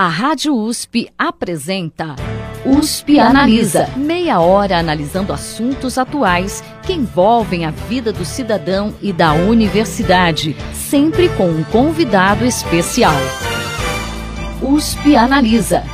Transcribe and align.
A 0.00 0.08
Rádio 0.08 0.56
USP 0.56 1.10
apresenta 1.18 2.16
USP 2.64 3.20
Analisa. 3.20 3.86
Meia 3.98 4.40
hora 4.40 4.78
analisando 4.78 5.30
assuntos 5.30 5.98
atuais 5.98 6.64
que 6.84 6.94
envolvem 6.94 7.66
a 7.66 7.70
vida 7.70 8.10
do 8.10 8.24
cidadão 8.24 8.94
e 9.02 9.12
da 9.12 9.34
universidade, 9.34 10.56
sempre 10.72 11.28
com 11.28 11.50
um 11.50 11.62
convidado 11.64 12.46
especial. 12.46 13.12
USP 14.62 15.16
Analisa. 15.16 15.84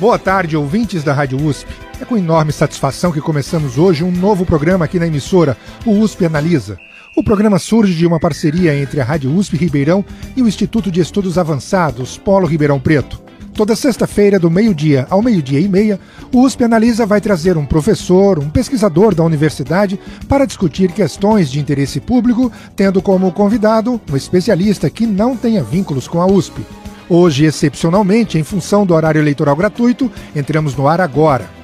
Boa 0.00 0.18
tarde, 0.18 0.56
ouvintes 0.56 1.04
da 1.04 1.12
Rádio 1.12 1.40
USP. 1.40 1.72
É 2.00 2.04
com 2.04 2.18
enorme 2.18 2.50
satisfação 2.50 3.12
que 3.12 3.20
começamos 3.20 3.78
hoje 3.78 4.02
um 4.02 4.10
novo 4.10 4.44
programa 4.44 4.84
aqui 4.84 4.98
na 4.98 5.06
emissora, 5.06 5.56
o 5.86 5.92
USP 5.92 6.26
Analisa. 6.26 6.76
O 7.18 7.24
programa 7.24 7.58
surge 7.58 7.94
de 7.94 8.06
uma 8.06 8.20
parceria 8.20 8.76
entre 8.76 9.00
a 9.00 9.04
Rádio 9.04 9.34
USP 9.34 9.56
Ribeirão 9.56 10.04
e 10.36 10.42
o 10.42 10.46
Instituto 10.46 10.90
de 10.90 11.00
Estudos 11.00 11.38
Avançados, 11.38 12.18
Polo 12.18 12.46
Ribeirão 12.46 12.78
Preto. 12.78 13.18
Toda 13.54 13.74
sexta-feira, 13.74 14.38
do 14.38 14.50
meio-dia 14.50 15.06
ao 15.08 15.22
meio-dia 15.22 15.58
e 15.58 15.66
meia, 15.66 15.98
o 16.30 16.42
USP 16.42 16.64
Analisa 16.64 17.06
vai 17.06 17.18
trazer 17.18 17.56
um 17.56 17.64
professor, 17.64 18.38
um 18.38 18.50
pesquisador 18.50 19.14
da 19.14 19.24
universidade 19.24 19.98
para 20.28 20.44
discutir 20.44 20.92
questões 20.92 21.50
de 21.50 21.58
interesse 21.58 22.00
público, 22.00 22.52
tendo 22.76 23.00
como 23.00 23.32
convidado 23.32 23.98
um 24.12 24.14
especialista 24.14 24.90
que 24.90 25.06
não 25.06 25.34
tenha 25.34 25.64
vínculos 25.64 26.06
com 26.06 26.20
a 26.20 26.26
USP. 26.26 26.60
Hoje, 27.08 27.46
excepcionalmente, 27.46 28.36
em 28.36 28.44
função 28.44 28.84
do 28.84 28.92
horário 28.92 29.22
eleitoral 29.22 29.56
gratuito, 29.56 30.12
entramos 30.34 30.76
no 30.76 30.86
ar 30.86 31.00
agora. 31.00 31.55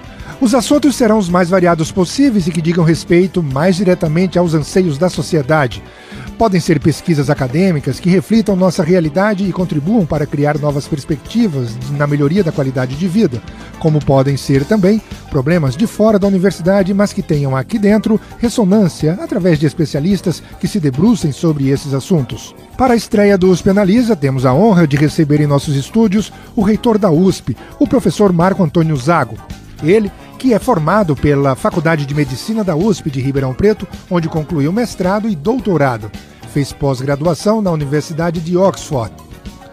Os 0.43 0.57
assuntos 0.57 0.97
serão 0.97 1.19
os 1.19 1.29
mais 1.29 1.49
variados 1.49 1.93
possíveis 1.93 2.49
e 2.49 2.51
que 2.51 2.61
digam 2.61 2.85
respeito 2.85 3.41
mais 3.41 3.77
diretamente 3.77 4.37
aos 4.37 4.55
anseios 4.55 4.99
da 4.99 5.09
sociedade. 5.09 5.81
Podem 6.37 6.61
ser 6.61 6.81
pesquisas 6.81 7.31
acadêmicas 7.31 8.01
que 8.01 8.11
reflitam 8.11 8.57
nossa 8.57 8.83
realidade 8.83 9.45
e 9.45 9.53
contribuam 9.53 10.05
para 10.05 10.27
criar 10.27 10.59
novas 10.59 10.89
perspectivas 10.89 11.71
na 11.93 12.09
melhoria 12.09 12.43
da 12.43 12.51
qualidade 12.51 12.97
de 12.97 13.07
vida, 13.07 13.41
como 13.79 14.05
podem 14.05 14.37
ser 14.37 14.65
também 14.65 15.01
problemas 15.31 15.77
de 15.77 15.87
fora 15.87 16.19
da 16.19 16.27
universidade, 16.27 16.93
mas 16.93 17.13
que 17.13 17.23
tenham 17.23 17.57
aqui 17.57 17.79
dentro 17.79 18.21
ressonância 18.41 19.17
através 19.23 19.61
de 19.61 19.67
especialistas 19.67 20.43
que 20.59 20.67
se 20.67 20.81
debrucem 20.81 21.31
sobre 21.31 21.69
esses 21.69 21.95
assuntos. 21.95 22.53
Para 22.77 22.95
a 22.95 22.97
estreia 22.97 23.39
do 23.39 23.49
USP 23.49 23.71
Analisa, 23.71 24.17
temos 24.17 24.45
a 24.45 24.53
honra 24.53 24.89
de 24.89 24.97
receber 24.97 25.41
em 25.41 25.47
nossos 25.47 25.77
estúdios 25.77 26.33
o 26.57 26.63
reitor 26.63 26.99
da 26.99 27.13
USP, 27.13 27.57
o 27.79 27.87
professor 27.87 28.33
Marco 28.33 28.65
Antônio 28.65 28.97
Zago. 28.97 29.39
Ele, 29.83 30.11
que 30.39 30.55
é 30.55 30.59
formado 30.59 31.17
pela 31.17 31.55
Faculdade 31.55 32.07
de 32.07 32.15
Medicina 32.15 32.63
da 32.63 32.77
USP 32.77 33.11
de 33.11 33.21
Ribeirão 33.21 33.55
Preto, 33.55 33.87
onde 34.11 34.29
concluiu 34.29 34.73
mestrado 34.73 35.29
e 35.29 35.35
doutorado. 35.35 36.11
Fez 36.53 36.73
pós-graduação 36.73 37.63
na 37.63 37.71
Universidade 37.71 38.41
de 38.41 38.57
Oxford. 38.57 39.13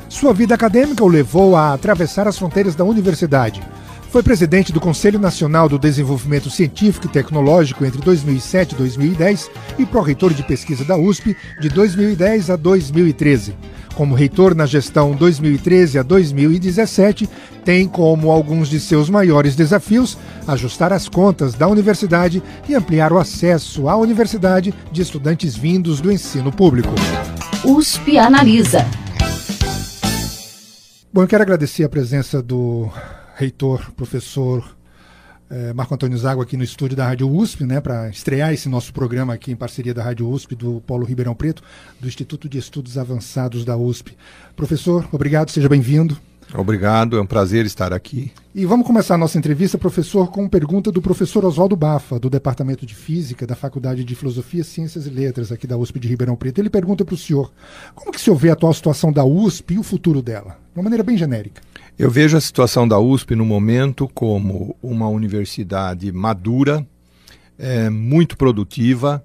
Sua 0.08 0.34
vida 0.34 0.56
acadêmica 0.56 1.04
o 1.04 1.08
levou 1.08 1.56
a 1.56 1.74
atravessar 1.74 2.28
as 2.28 2.38
fronteiras 2.38 2.76
da 2.76 2.84
universidade. 2.84 3.62
Foi 4.10 4.24
presidente 4.24 4.74
do 4.74 4.80
Conselho 4.80 5.20
Nacional 5.20 5.70
do 5.70 5.78
Desenvolvimento 5.78 6.50
Científico 6.50 7.06
e 7.06 7.10
Tecnológico 7.10 7.86
entre 7.86 8.02
2007 8.02 8.74
e 8.74 8.78
2010 8.78 9.52
e 9.78 9.86
pró-reitor 9.86 10.34
de 10.34 10.42
pesquisa 10.42 10.84
da 10.84 10.98
USP 10.98 11.38
de 11.62 11.70
2010 11.70 12.50
a 12.50 12.56
2013. 12.56 13.56
Como 14.00 14.16
reitor 14.16 14.56
na 14.56 14.66
gestão 14.66 15.12
2013 15.12 16.00
a 16.00 16.04
2017, 16.04 17.30
tem 17.66 17.86
como 17.86 18.32
alguns 18.32 18.70
de 18.70 18.80
seus 18.80 19.10
maiores 19.10 19.58
desafios 19.58 20.18
ajustar 20.48 20.94
as 20.94 21.10
contas 21.10 21.54
da 21.54 21.68
universidade 21.68 22.42
e 22.70 22.74
ampliar 22.74 23.12
o 23.12 23.18
acesso 23.18 23.90
à 23.90 23.98
universidade 23.98 24.74
de 24.90 25.02
estudantes 25.02 25.54
vindos 25.54 26.00
do 26.00 26.10
ensino 26.10 26.50
público. 26.50 26.88
USP 27.66 28.18
Analisa. 28.18 28.88
Bom, 31.12 31.24
eu 31.24 31.28
quero 31.28 31.44
agradecer 31.44 31.84
a 31.84 31.90
presença 31.90 32.42
do 32.42 32.90
reitor, 33.36 33.92
professor 33.98 34.79
eh, 35.50 35.74
Marco 35.74 35.94
Antônio 35.94 36.18
Zago 36.18 36.42
aqui 36.42 36.56
no 36.56 36.64
estúdio 36.64 36.96
da 36.96 37.08
Rádio 37.08 37.30
USP, 37.30 37.66
né, 37.66 37.82
para 37.82 38.10
estrear 38.10 38.54
esse 38.54 38.70
nosso 38.70 38.94
programa 38.94 39.34
aqui 39.34 39.52
em 39.52 39.56
parceria 39.56 39.94
da 39.94 40.04
Rádio 40.04 40.30
USP, 40.30 40.56
do 40.56 40.82
Polo 40.86 41.06
Ribeirão 41.06 41.34
Preto, 41.34 41.64
do 42.00 42.08
Instituto 42.08 42.48
de 42.48 42.58
Estudos 42.58 42.98
Avançados 42.98 43.66
da 43.66 43.76
USP. 43.76 44.16
Professor, 44.56 45.08
obrigado, 45.12 45.50
seja 45.50 45.68
bem-vindo. 45.68 46.18
Obrigado, 46.54 47.18
é 47.18 47.22
um 47.22 47.28
prazer 47.28 47.66
estar 47.66 47.94
aqui. 47.94 48.32
E 48.56 48.66
vamos 48.66 48.86
começar 48.86 49.16
a 49.16 49.18
nossa 49.18 49.38
entrevista, 49.38 49.78
professor, 49.78 50.32
com 50.32 50.50
pergunta 50.50 50.92
do 50.92 51.02
professor 51.02 51.46
Oswaldo 51.46 51.76
Bafa, 51.76 52.20
do 52.20 52.30
Departamento 52.30 52.86
de 52.88 52.96
Física 52.96 53.46
da 53.46 53.56
Faculdade 53.56 54.04
de 54.04 54.16
Filosofia, 54.16 54.64
Ciências 54.64 55.06
e 55.06 55.12
Letras 55.12 55.52
aqui 55.52 55.68
da 55.68 55.78
USP 55.78 56.00
de 56.00 56.08
Ribeirão 56.08 56.36
Preto. 56.36 56.60
Ele 56.60 56.70
pergunta 56.70 57.06
para 57.06 57.14
o 57.14 57.18
senhor, 57.18 57.52
como 57.94 58.12
que 58.12 58.18
o 58.18 58.20
senhor 58.20 58.36
vê 58.36 58.50
a 58.50 58.54
atual 58.54 58.74
situação 58.74 59.12
da 59.12 59.24
USP 59.24 59.76
e 59.76 59.80
o 59.80 59.84
futuro 59.84 60.24
dela? 60.24 60.58
De 60.74 60.80
uma 60.80 60.84
maneira 60.84 61.04
bem 61.04 61.18
genérica. 61.18 61.62
Eu 62.00 62.10
vejo 62.10 62.38
a 62.38 62.42
situação 62.42 62.88
da 62.88 62.98
USP 62.98 63.36
no 63.36 63.44
momento 63.44 64.08
como 64.14 64.74
uma 64.82 65.10
universidade 65.10 66.10
madura, 66.14 66.88
é, 67.58 67.90
muito 67.90 68.38
produtiva, 68.38 69.22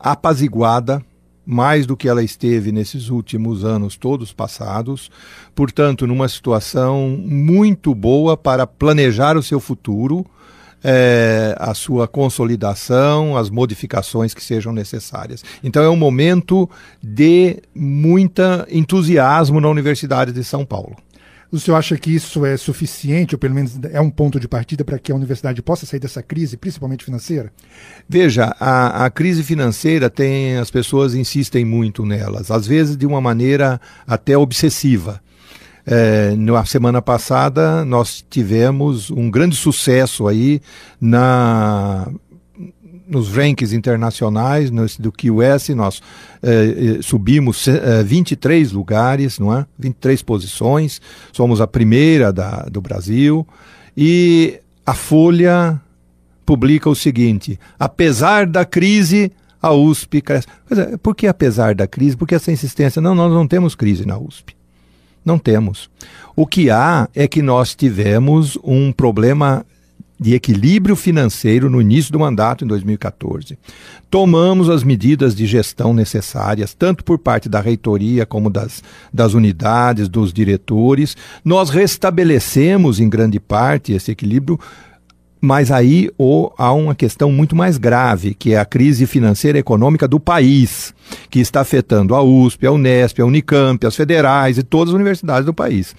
apaziguada, 0.00 1.04
mais 1.44 1.84
do 1.84 1.94
que 1.94 2.08
ela 2.08 2.24
esteve 2.24 2.72
nesses 2.72 3.10
últimos 3.10 3.66
anos 3.66 3.98
todos 3.98 4.32
passados, 4.32 5.10
portanto, 5.54 6.06
numa 6.06 6.26
situação 6.26 7.10
muito 7.22 7.94
boa 7.94 8.34
para 8.34 8.66
planejar 8.66 9.36
o 9.36 9.42
seu 9.42 9.60
futuro, 9.60 10.24
é, 10.82 11.54
a 11.58 11.74
sua 11.74 12.08
consolidação, 12.08 13.36
as 13.36 13.50
modificações 13.50 14.32
que 14.32 14.42
sejam 14.42 14.72
necessárias. 14.72 15.44
Então 15.62 15.82
é 15.82 15.90
um 15.90 15.96
momento 15.96 16.66
de 17.02 17.62
muita 17.74 18.66
entusiasmo 18.70 19.60
na 19.60 19.68
Universidade 19.68 20.32
de 20.32 20.42
São 20.42 20.64
Paulo. 20.64 20.96
O 21.50 21.58
senhor 21.58 21.76
acha 21.76 21.96
que 21.96 22.14
isso 22.14 22.44
é 22.44 22.56
suficiente, 22.56 23.34
ou 23.34 23.38
pelo 23.38 23.54
menos 23.54 23.78
é 23.92 24.00
um 24.00 24.10
ponto 24.10 24.40
de 24.40 24.48
partida 24.48 24.84
para 24.84 24.98
que 24.98 25.12
a 25.12 25.14
universidade 25.14 25.62
possa 25.62 25.86
sair 25.86 26.00
dessa 26.00 26.22
crise, 26.22 26.56
principalmente 26.56 27.04
financeira? 27.04 27.52
Veja, 28.08 28.54
a, 28.58 29.04
a 29.04 29.10
crise 29.10 29.42
financeira 29.42 30.10
tem. 30.10 30.56
As 30.56 30.70
pessoas 30.70 31.14
insistem 31.14 31.64
muito 31.64 32.04
nelas, 32.04 32.50
às 32.50 32.66
vezes 32.66 32.96
de 32.96 33.06
uma 33.06 33.20
maneira 33.20 33.80
até 34.06 34.36
obsessiva. 34.36 35.20
É, 35.88 36.34
na 36.34 36.64
semana 36.64 37.00
passada 37.00 37.84
nós 37.84 38.24
tivemos 38.28 39.08
um 39.08 39.30
grande 39.30 39.54
sucesso 39.54 40.26
aí 40.26 40.60
na 41.00 42.10
nos 43.06 43.30
rankings 43.30 43.72
internacionais 43.72 44.70
no, 44.70 44.84
do 44.98 45.12
QS, 45.12 45.70
nós 45.70 46.02
eh, 46.42 46.98
eh 46.98 47.02
subimos 47.02 47.68
eh, 47.68 48.02
23 48.02 48.72
lugares, 48.72 49.38
não 49.38 49.56
é? 49.56 49.64
23 49.78 50.22
posições, 50.22 51.00
somos 51.32 51.60
a 51.60 51.66
primeira 51.66 52.32
da, 52.32 52.62
do 52.70 52.80
Brasil. 52.80 53.46
E 53.96 54.60
a 54.84 54.94
Folha 54.94 55.80
publica 56.44 56.90
o 56.90 56.94
seguinte: 56.94 57.58
apesar 57.78 58.46
da 58.46 58.64
crise, 58.64 59.32
a 59.60 59.72
USP 59.72 60.20
cresce. 60.20 60.46
É, 60.70 60.96
por 60.96 61.14
que 61.14 61.26
apesar 61.26 61.74
da 61.74 61.86
crise? 61.86 62.16
Por 62.16 62.26
que 62.26 62.34
essa 62.34 62.52
insistência? 62.52 63.02
Não, 63.02 63.14
nós 63.14 63.32
não 63.32 63.46
temos 63.46 63.74
crise 63.74 64.06
na 64.06 64.16
USP. 64.16 64.54
Não 65.24 65.38
temos. 65.38 65.90
O 66.36 66.46
que 66.46 66.70
há 66.70 67.08
é 67.14 67.26
que 67.26 67.42
nós 67.42 67.74
tivemos 67.74 68.56
um 68.62 68.92
problema 68.92 69.66
de 70.18 70.34
equilíbrio 70.34 70.96
financeiro 70.96 71.68
no 71.68 71.80
início 71.80 72.10
do 72.10 72.18
mandato, 72.18 72.64
em 72.64 72.68
2014. 72.68 73.58
Tomamos 74.10 74.70
as 74.70 74.82
medidas 74.82 75.34
de 75.34 75.46
gestão 75.46 75.92
necessárias, 75.92 76.72
tanto 76.72 77.04
por 77.04 77.18
parte 77.18 77.48
da 77.48 77.60
reitoria 77.60 78.24
como 78.24 78.48
das, 78.48 78.82
das 79.12 79.34
unidades, 79.34 80.08
dos 80.08 80.32
diretores. 80.32 81.16
Nós 81.44 81.68
restabelecemos, 81.68 82.98
em 82.98 83.08
grande 83.08 83.38
parte, 83.38 83.92
esse 83.92 84.10
equilíbrio. 84.10 84.58
Mas 85.38 85.70
aí 85.70 86.10
há 86.56 86.72
uma 86.72 86.94
questão 86.94 87.30
muito 87.30 87.54
mais 87.54 87.76
grave, 87.76 88.34
que 88.34 88.54
é 88.54 88.58
a 88.58 88.64
crise 88.64 89.06
financeira 89.06 89.58
e 89.58 89.60
econômica 89.60 90.08
do 90.08 90.18
país, 90.18 90.94
que 91.30 91.38
está 91.38 91.60
afetando 91.60 92.14
a 92.14 92.22
USP, 92.22 92.66
a 92.66 92.72
Unesp, 92.72 93.20
a 93.20 93.26
Unicamp, 93.26 93.86
as 93.86 93.94
federais 93.94 94.56
e 94.56 94.62
todas 94.62 94.94
as 94.94 94.96
universidades 94.96 95.44
do 95.44 95.52
país 95.52 95.94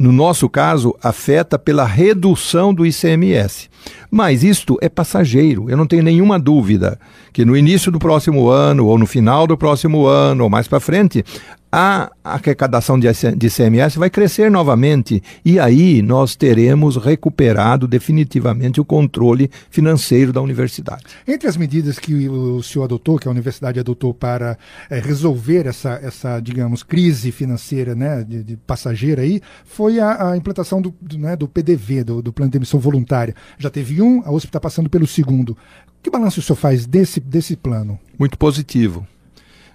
no 0.00 0.12
nosso 0.12 0.48
caso, 0.48 0.96
afeta 1.02 1.58
pela 1.58 1.84
redução 1.84 2.72
do 2.72 2.86
ICMS. 2.86 3.69
Mas 4.10 4.42
isto 4.42 4.78
é 4.80 4.88
passageiro. 4.88 5.70
Eu 5.70 5.76
não 5.76 5.86
tenho 5.86 6.02
nenhuma 6.02 6.38
dúvida 6.38 6.98
que 7.32 7.44
no 7.44 7.56
início 7.56 7.92
do 7.92 7.98
próximo 7.98 8.48
ano, 8.48 8.86
ou 8.86 8.98
no 8.98 9.06
final 9.06 9.46
do 9.46 9.56
próximo 9.56 10.06
ano, 10.06 10.44
ou 10.44 10.50
mais 10.50 10.66
para 10.66 10.80
frente, 10.80 11.24
a 11.72 12.10
arrecadação 12.24 12.98
de 12.98 13.06
ICMS 13.08 13.98
vai 13.98 14.10
crescer 14.10 14.50
novamente 14.50 15.22
e 15.44 15.58
aí 15.58 16.02
nós 16.02 16.34
teremos 16.34 16.96
recuperado 16.96 17.86
definitivamente 17.86 18.80
o 18.80 18.84
controle 18.84 19.48
financeiro 19.70 20.32
da 20.32 20.40
universidade. 20.40 21.04
Entre 21.26 21.48
as 21.48 21.56
medidas 21.56 21.98
que 21.98 22.28
o 22.28 22.62
senhor 22.62 22.84
adotou, 22.84 23.18
que 23.18 23.28
a 23.28 23.30
universidade 23.30 23.78
adotou 23.78 24.12
para 24.12 24.58
é, 24.88 24.98
resolver 24.98 25.66
essa, 25.66 26.00
essa, 26.02 26.40
digamos, 26.40 26.82
crise 26.82 27.30
financeira 27.30 27.94
né, 27.94 28.24
de, 28.24 28.42
de 28.42 28.56
passageira 28.56 29.22
aí, 29.22 29.40
foi 29.64 30.00
a, 30.00 30.30
a 30.30 30.36
implantação 30.36 30.82
do, 30.82 30.92
do, 31.00 31.18
né, 31.18 31.36
do 31.36 31.46
PDV, 31.46 32.02
do, 32.02 32.22
do 32.22 32.32
Plano 32.32 32.50
de 32.50 32.58
Emissão 32.58 32.80
Voluntária. 32.80 33.34
Já 33.58 33.69
teve 33.70 34.02
um, 34.02 34.22
a 34.24 34.32
USP 34.32 34.48
está 34.48 34.60
passando 34.60 34.90
pelo 34.90 35.06
segundo. 35.06 35.56
Que 36.02 36.10
balanço 36.10 36.40
o 36.40 36.42
senhor 36.42 36.56
faz 36.56 36.86
desse, 36.86 37.20
desse 37.20 37.56
plano? 37.56 37.98
Muito 38.18 38.36
positivo 38.36 39.06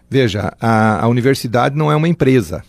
Veja, 0.10 0.54
a, 0.62 1.04
a 1.04 1.08
universidade 1.08 1.76
não 1.76 1.92
é 1.92 1.96
uma 1.96 2.08
empresa. 2.08 2.64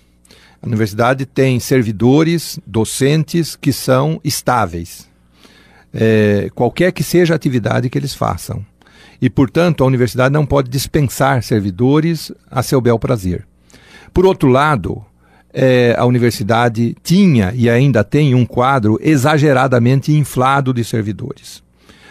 A 0.62 0.66
universidade 0.66 1.26
tem 1.26 1.60
servidores, 1.60 2.58
docentes 2.66 3.54
que 3.54 3.72
são 3.72 4.20
estáveis, 4.24 5.08
é, 5.92 6.50
qualquer 6.54 6.92
que 6.92 7.02
seja 7.02 7.34
a 7.34 7.36
atividade 7.36 7.90
que 7.90 7.98
eles 7.98 8.14
façam. 8.14 8.64
E, 9.20 9.30
portanto, 9.30 9.84
a 9.84 9.86
universidade 9.86 10.32
não 10.32 10.44
pode 10.44 10.68
dispensar 10.70 11.42
servidores 11.42 12.32
a 12.50 12.62
seu 12.62 12.80
bel 12.80 12.98
prazer. 12.98 13.46
Por 14.12 14.26
outro 14.26 14.48
lado, 14.48 15.04
é, 15.58 15.96
a 15.98 16.04
universidade 16.04 16.94
tinha 17.02 17.50
e 17.56 17.70
ainda 17.70 18.04
tem 18.04 18.34
um 18.34 18.44
quadro 18.44 18.98
exageradamente 19.02 20.12
inflado 20.12 20.74
de 20.74 20.84
servidores. 20.84 21.62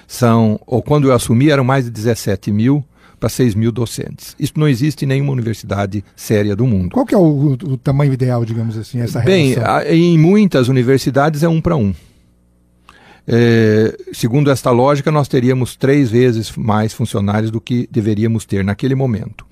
São, 0.08 0.60
ou 0.66 0.82
quando 0.82 1.08
eu 1.08 1.14
assumi, 1.14 1.52
eram 1.52 1.64
mais 1.64 1.86
de 1.86 1.92
17 1.92 2.52
mil 2.52 2.84
para 3.20 3.30
6 3.30 3.54
mil 3.54 3.72
docentes. 3.72 4.36
Isso 4.40 4.54
não 4.56 4.68
existe 4.68 5.06
em 5.06 5.08
nenhuma 5.08 5.32
universidade 5.32 6.04
séria 6.16 6.56
do 6.56 6.66
mundo. 6.66 6.90
Qual 6.92 7.06
que 7.06 7.14
é 7.14 7.18
o, 7.18 7.52
o 7.52 7.78
tamanho 7.78 8.12
ideal, 8.14 8.44
digamos 8.44 8.76
assim, 8.78 9.00
essa 9.00 9.20
relação? 9.20 9.84
Bem, 9.86 9.96
em 9.96 10.18
muitas 10.18 10.68
universidades 10.68 11.44
é 11.44 11.48
um 11.48 11.62
para 11.62 11.76
um. 11.76 11.94
É, 13.28 13.96
segundo 14.12 14.50
esta 14.50 14.72
lógica, 14.72 15.12
nós 15.12 15.28
teríamos 15.28 15.76
três 15.76 16.10
vezes 16.10 16.52
mais 16.58 16.94
funcionários 16.94 17.52
do 17.52 17.62
que 17.62 17.88
deveríamos 17.92 18.44
ter 18.44 18.64
naquele 18.64 18.96
momento. 18.96 19.46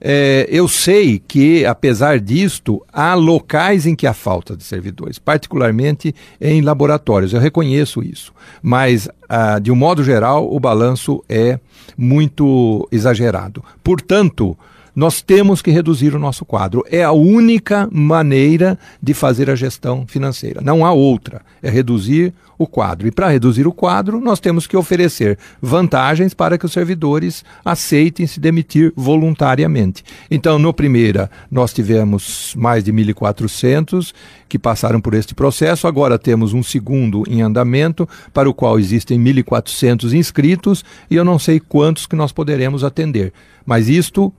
É, 0.00 0.46
eu 0.50 0.66
sei 0.68 1.18
que, 1.18 1.64
apesar 1.64 2.18
disto, 2.18 2.84
há 2.92 3.14
locais 3.14 3.86
em 3.86 3.94
que 3.94 4.06
há 4.06 4.12
falta 4.12 4.56
de 4.56 4.64
servidores, 4.64 5.18
particularmente 5.18 6.14
em 6.40 6.60
laboratórios. 6.60 7.32
Eu 7.32 7.40
reconheço 7.40 8.02
isso. 8.02 8.32
Mas, 8.62 9.08
ah, 9.28 9.58
de 9.58 9.70
um 9.70 9.76
modo 9.76 10.02
geral, 10.02 10.52
o 10.52 10.58
balanço 10.58 11.22
é 11.28 11.58
muito 11.96 12.88
exagerado. 12.90 13.62
Portanto, 13.82 14.56
nós 14.94 15.22
temos 15.22 15.62
que 15.62 15.70
reduzir 15.70 16.14
o 16.14 16.18
nosso 16.18 16.44
quadro. 16.44 16.84
É 16.90 17.02
a 17.02 17.12
única 17.12 17.88
maneira 17.90 18.78
de 19.02 19.14
fazer 19.14 19.50
a 19.50 19.54
gestão 19.54 20.06
financeira. 20.06 20.60
Não 20.60 20.84
há 20.84 20.92
outra. 20.92 21.42
É 21.62 21.70
reduzir 21.70 22.32
o 22.58 22.66
quadro. 22.66 23.06
E 23.06 23.10
para 23.10 23.28
reduzir 23.28 23.66
o 23.66 23.72
quadro, 23.72 24.20
nós 24.20 24.38
temos 24.38 24.66
que 24.66 24.76
oferecer 24.76 25.38
vantagens 25.60 26.34
para 26.34 26.56
que 26.56 26.66
os 26.66 26.72
servidores 26.72 27.44
aceitem 27.64 28.26
se 28.26 28.38
demitir 28.38 28.92
voluntariamente. 28.94 30.04
Então, 30.30 30.58
no 30.58 30.72
primeira, 30.72 31.30
nós 31.50 31.72
tivemos 31.72 32.54
mais 32.56 32.84
de 32.84 32.92
1.400 32.92 34.12
que 34.48 34.58
passaram 34.58 35.00
por 35.00 35.14
este 35.14 35.34
processo. 35.34 35.86
Agora 35.86 36.18
temos 36.18 36.52
um 36.52 36.62
segundo 36.62 37.24
em 37.28 37.42
andamento, 37.42 38.08
para 38.32 38.48
o 38.48 38.54
qual 38.54 38.78
existem 38.78 39.18
1.400 39.18 40.12
inscritos, 40.12 40.84
e 41.10 41.16
eu 41.16 41.24
não 41.24 41.38
sei 41.38 41.58
quantos 41.58 42.06
que 42.06 42.14
nós 42.14 42.32
poderemos 42.32 42.84
atender. 42.84 43.32
Mas 43.64 43.88
isto 43.88 44.32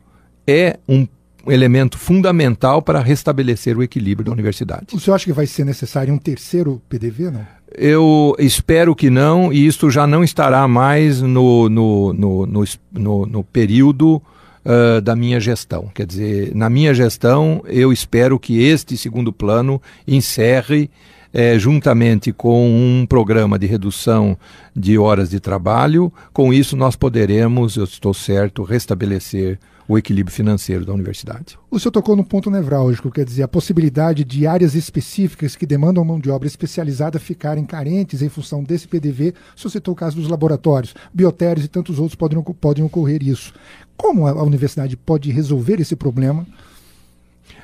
é 0.47 0.77
um 0.87 1.07
elemento 1.47 1.97
fundamental 1.97 2.81
para 2.81 2.99
restabelecer 3.01 3.77
o 3.77 3.83
equilíbrio 3.83 4.25
da 4.25 4.31
universidade. 4.31 4.87
O 4.93 4.99
senhor 4.99 5.15
acha 5.15 5.25
que 5.25 5.33
vai 5.33 5.45
ser 5.45 5.65
necessário 5.65 6.13
um 6.13 6.17
terceiro 6.17 6.81
PDV, 6.87 7.31
não? 7.31 7.45
Eu 7.75 8.35
espero 8.37 8.95
que 8.95 9.09
não, 9.09 9.51
e 9.51 9.65
isto 9.65 9.89
já 9.89 10.05
não 10.05 10.23
estará 10.23 10.67
mais 10.67 11.21
no, 11.21 11.67
no, 11.67 12.13
no, 12.13 12.45
no, 12.91 13.25
no 13.25 13.43
período 13.43 14.21
uh, 14.63 15.01
da 15.01 15.15
minha 15.15 15.39
gestão. 15.39 15.89
Quer 15.93 16.05
dizer, 16.05 16.55
na 16.55 16.69
minha 16.69 16.93
gestão, 16.93 17.63
eu 17.65 17.91
espero 17.91 18.39
que 18.39 18.61
este 18.61 18.95
segundo 18.95 19.33
plano 19.33 19.81
encerre 20.07 20.89
é, 21.33 21.57
juntamente 21.57 22.31
com 22.31 22.69
um 22.69 23.07
programa 23.07 23.57
de 23.57 23.65
redução 23.65 24.37
de 24.75 24.99
horas 24.99 25.31
de 25.31 25.39
trabalho. 25.39 26.13
Com 26.31 26.53
isso, 26.53 26.77
nós 26.77 26.95
poderemos, 26.95 27.75
eu 27.75 27.85
estou 27.85 28.13
certo, 28.13 28.61
restabelecer 28.61 29.57
o 29.87 29.97
equilíbrio 29.97 30.35
financeiro 30.35 30.85
da 30.85 30.93
universidade. 30.93 31.57
O 31.69 31.79
senhor 31.79 31.91
tocou 31.91 32.15
no 32.15 32.23
ponto 32.23 32.49
nevrálgico, 32.49 33.11
quer 33.11 33.25
dizer, 33.25 33.43
a 33.43 33.47
possibilidade 33.47 34.23
de 34.23 34.47
áreas 34.47 34.75
específicas 34.75 35.55
que 35.55 35.65
demandam 35.65 36.05
mão 36.05 36.19
de 36.19 36.29
obra 36.29 36.47
especializada 36.47 37.19
ficarem 37.19 37.65
carentes 37.65 38.21
em 38.21 38.29
função 38.29 38.63
desse 38.63 38.87
PDV. 38.87 39.33
O 39.55 39.59
senhor 39.59 39.71
citou 39.71 39.93
o 39.93 39.97
caso 39.97 40.15
dos 40.15 40.27
laboratórios, 40.27 40.93
biotérios 41.13 41.65
e 41.65 41.69
tantos 41.69 41.99
outros 41.99 42.15
podem, 42.15 42.41
podem 42.41 42.83
ocorrer 42.83 43.23
isso. 43.23 43.53
Como 43.97 44.27
a 44.27 44.43
universidade 44.43 44.97
pode 44.97 45.31
resolver 45.31 45.79
esse 45.79 45.95
problema? 45.95 46.45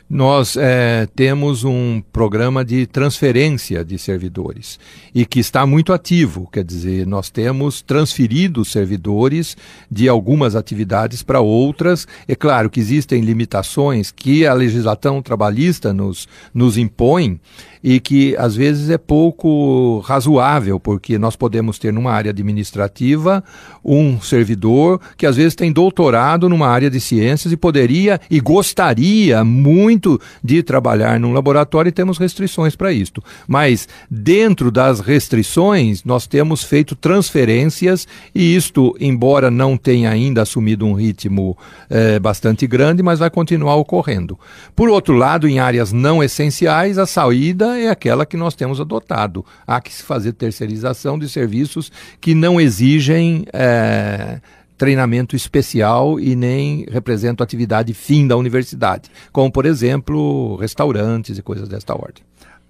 Nós 0.10 0.58
é, 0.58 1.08
temos 1.16 1.64
um 1.64 2.02
programa 2.12 2.66
de 2.66 2.88
transferência 2.88 3.86
de 3.86 4.00
servidores 4.00 4.80
e 5.14 5.24
que 5.24 5.40
está 5.40 5.68
muito 5.68 5.94
ativo, 5.94 6.50
quer 6.52 6.64
dizer, 6.64 7.06
nós 7.06 7.30
temos 7.30 7.84
transferido 7.84 8.66
servidores 8.66 9.56
de 9.90 10.10
algumas 10.10 10.56
atividades 10.56 11.22
para 11.22 11.42
outras. 11.42 12.08
É 12.28 12.34
claro 12.34 12.72
que 12.72 12.80
existem 12.80 13.22
limitações 13.22 14.10
que 14.10 14.48
a 14.48 14.54
legislação 14.54 15.22
trabalhista 15.22 15.94
nos, 15.94 16.28
nos 16.54 16.76
impõe 16.76 17.40
e 17.84 18.00
que 18.00 18.36
às 18.38 18.56
vezes 18.56 18.90
é 18.90 18.98
pouco 18.98 20.00
razoável, 20.00 20.80
porque 20.80 21.18
nós 21.18 21.36
podemos 21.36 21.80
ter 21.80 21.94
numa 21.94 22.12
área 22.12 22.32
administrativa 22.32 23.44
um 23.84 24.20
servidor 24.22 25.00
que 25.18 25.26
às 25.26 25.36
vezes 25.36 25.56
tem 25.56 25.72
doutorado 25.72 26.50
numa 26.50 26.68
área 26.68 26.90
de 26.90 27.00
ciências 27.00 27.54
e 27.54 27.58
poderia 27.58 28.20
e 28.30 28.40
gostaria 28.40 29.44
muito 29.44 30.20
de 30.44 30.62
trabalhar 30.62 31.20
num 31.20 31.34
laboratório 31.34 31.90
e 31.90 31.94
temos 31.94 32.18
restrições 32.18 32.76
para 32.76 32.92
isto. 32.92 33.24
Mas 33.48 33.88
dentro 34.10 34.72
das 34.72 35.00
restrições, 35.00 36.04
nós 36.04 36.28
temos 36.28 36.64
feito 36.64 36.96
transferências 36.96 38.08
e 38.36 38.56
isto, 38.56 38.96
embora 39.00 39.50
não 39.50 39.78
tenha 39.78 40.10
ainda 40.10 40.42
assumido 40.42 40.86
um 40.86 40.94
ritmo 40.94 41.58
eh, 41.90 42.20
bastante 42.20 42.68
grande, 42.68 43.02
mas 43.02 43.20
vai 43.20 43.30
continuar 43.30 43.76
ocorrendo. 43.76 44.38
Por 44.76 44.90
outro 44.90 45.16
lado, 45.16 45.48
em 45.48 45.60
áreas 45.60 45.94
não 45.94 46.24
essenciais, 46.24 46.98
a 46.98 47.06
saída 47.06 47.69
é 47.78 47.90
aquela 47.90 48.26
que 48.26 48.38
nós 48.38 48.56
temos 48.56 48.80
adotado. 48.80 49.46
Há 49.66 49.80
que 49.82 49.94
se 49.94 50.04
fazer 50.04 50.34
terceirização 50.34 51.18
de 51.18 51.28
serviços 51.30 51.92
que 52.20 52.34
não 52.34 52.60
exigem 52.60 53.46
é, 53.54 54.40
treinamento 54.78 55.36
especial 55.36 56.20
e 56.20 56.36
nem 56.36 56.86
representam 56.90 57.44
atividade 57.44 57.94
fim 57.94 58.26
da 58.26 58.38
universidade, 58.38 59.10
como, 59.32 59.52
por 59.52 59.66
exemplo, 59.66 60.56
restaurantes 60.56 61.38
e 61.38 61.42
coisas 61.42 61.68
desta 61.68 61.94
ordem. 61.94 62.24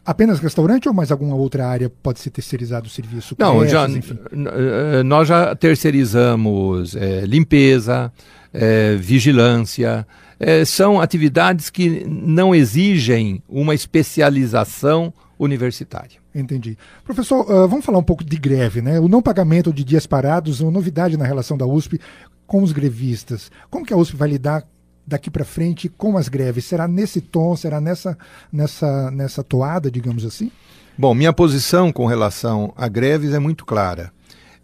Apenas 0.06 0.40
restaurante 0.40 0.88
ou 0.88 0.94
mais 0.94 1.12
alguma 1.12 1.36
outra 1.36 1.68
área 1.68 1.92
pode 2.02 2.20
ser 2.20 2.32
terceirizado 2.32 2.88
o 2.88 2.90
serviço? 2.90 3.36
Não, 3.38 3.68
já, 3.68 3.88
eh, 3.88 5.04
nós 5.04 5.28
já 5.28 5.56
terceirizamos 5.56 6.96
é, 6.96 7.22
limpeza, 7.28 8.12
é, 8.52 8.96
vigilância, 8.96 10.08
é, 10.40 10.64
são 10.64 11.02
atividades 11.02 11.70
que 11.70 12.06
não 12.08 12.56
exigem 12.56 13.44
uma 13.48 13.76
especialização 13.76 15.14
universitária. 15.38 16.20
Entendi. 16.34 16.78
Professor, 17.04 17.42
uh, 17.42 17.68
vamos 17.68 17.86
falar 17.86 17.98
um 17.98 18.04
pouco 18.04 18.24
de 18.24 18.38
greve, 18.38 18.82
né? 18.82 19.00
O 19.00 19.08
não 19.08 19.22
pagamento 19.22 19.74
de 19.74 19.84
dias 19.84 20.06
parados 20.06 20.62
é 20.62 20.64
uma 20.64 20.72
novidade 20.72 21.18
na 21.18 21.26
relação 21.26 21.58
da 21.58 21.66
USP 21.66 22.00
com 22.46 22.62
os 22.62 22.72
grevistas. 22.72 23.52
Como 23.70 23.86
que 23.86 23.94
a 23.94 23.98
USP 23.98 24.16
vai 24.16 24.30
lidar 24.30 24.64
daqui 25.06 25.30
para 25.30 25.44
frente 25.44 25.90
com 25.90 26.18
as 26.18 26.30
greves? 26.30 26.66
Será 26.66 26.88
nesse 26.88 27.20
tom, 27.20 27.56
será 27.56 27.82
nessa, 27.82 28.18
nessa, 28.52 29.10
nessa 29.12 29.44
toada, 29.44 29.90
digamos 29.90 30.24
assim? 30.24 30.52
Bom, 30.98 31.14
minha 31.14 31.34
posição 31.34 31.92
com 31.92 32.06
relação 32.06 32.74
a 32.76 32.88
greves 32.88 33.34
é 33.34 33.40
muito 33.40 33.66
clara 33.66 34.12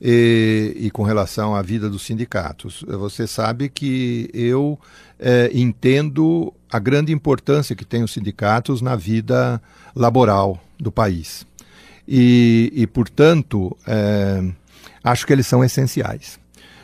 e, 0.08 0.76
e 0.78 0.92
com 0.92 1.02
relação 1.02 1.56
à 1.56 1.64
vida 1.64 1.90
dos 1.90 2.04
sindicatos. 2.04 2.86
Você 2.88 3.26
sabe 3.26 3.70
que 3.70 4.30
eu 4.36 4.80
é, 5.20 5.50
entendo 5.52 6.54
a 6.72 6.78
grande 6.78 7.12
importância 7.12 7.76
que 7.76 7.84
têm 7.84 8.04
os 8.04 8.14
sindicatos 8.14 8.82
na 8.82 8.96
vida 8.96 9.60
laboral 9.96 10.62
do 10.80 10.92
país. 10.92 11.44
E, 12.08 12.72
e 12.76 12.86
portanto, 12.86 13.76
é, 13.88 14.44
acho 15.04 15.26
que 15.26 15.34
eles 15.34 15.48
são 15.48 15.64
essenciais. 15.64 16.40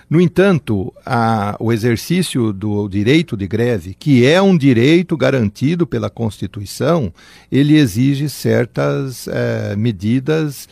No 0.09 0.19
entanto, 0.19 0.91
a, 1.05 1.55
o 1.59 1.71
exercício 1.71 2.51
do 2.51 2.89
direito 2.89 3.37
de 3.37 3.47
greve, 3.47 3.93
que 3.93 4.25
é 4.25 4.41
um 4.41 4.57
direito 4.57 5.15
garantido 5.15 5.85
pela 5.85 6.09
Constituição, 6.09 7.13
ele 7.51 7.77
exige 7.77 8.27
certas 8.27 9.27
é, 9.27 9.75
medidas 9.75 10.67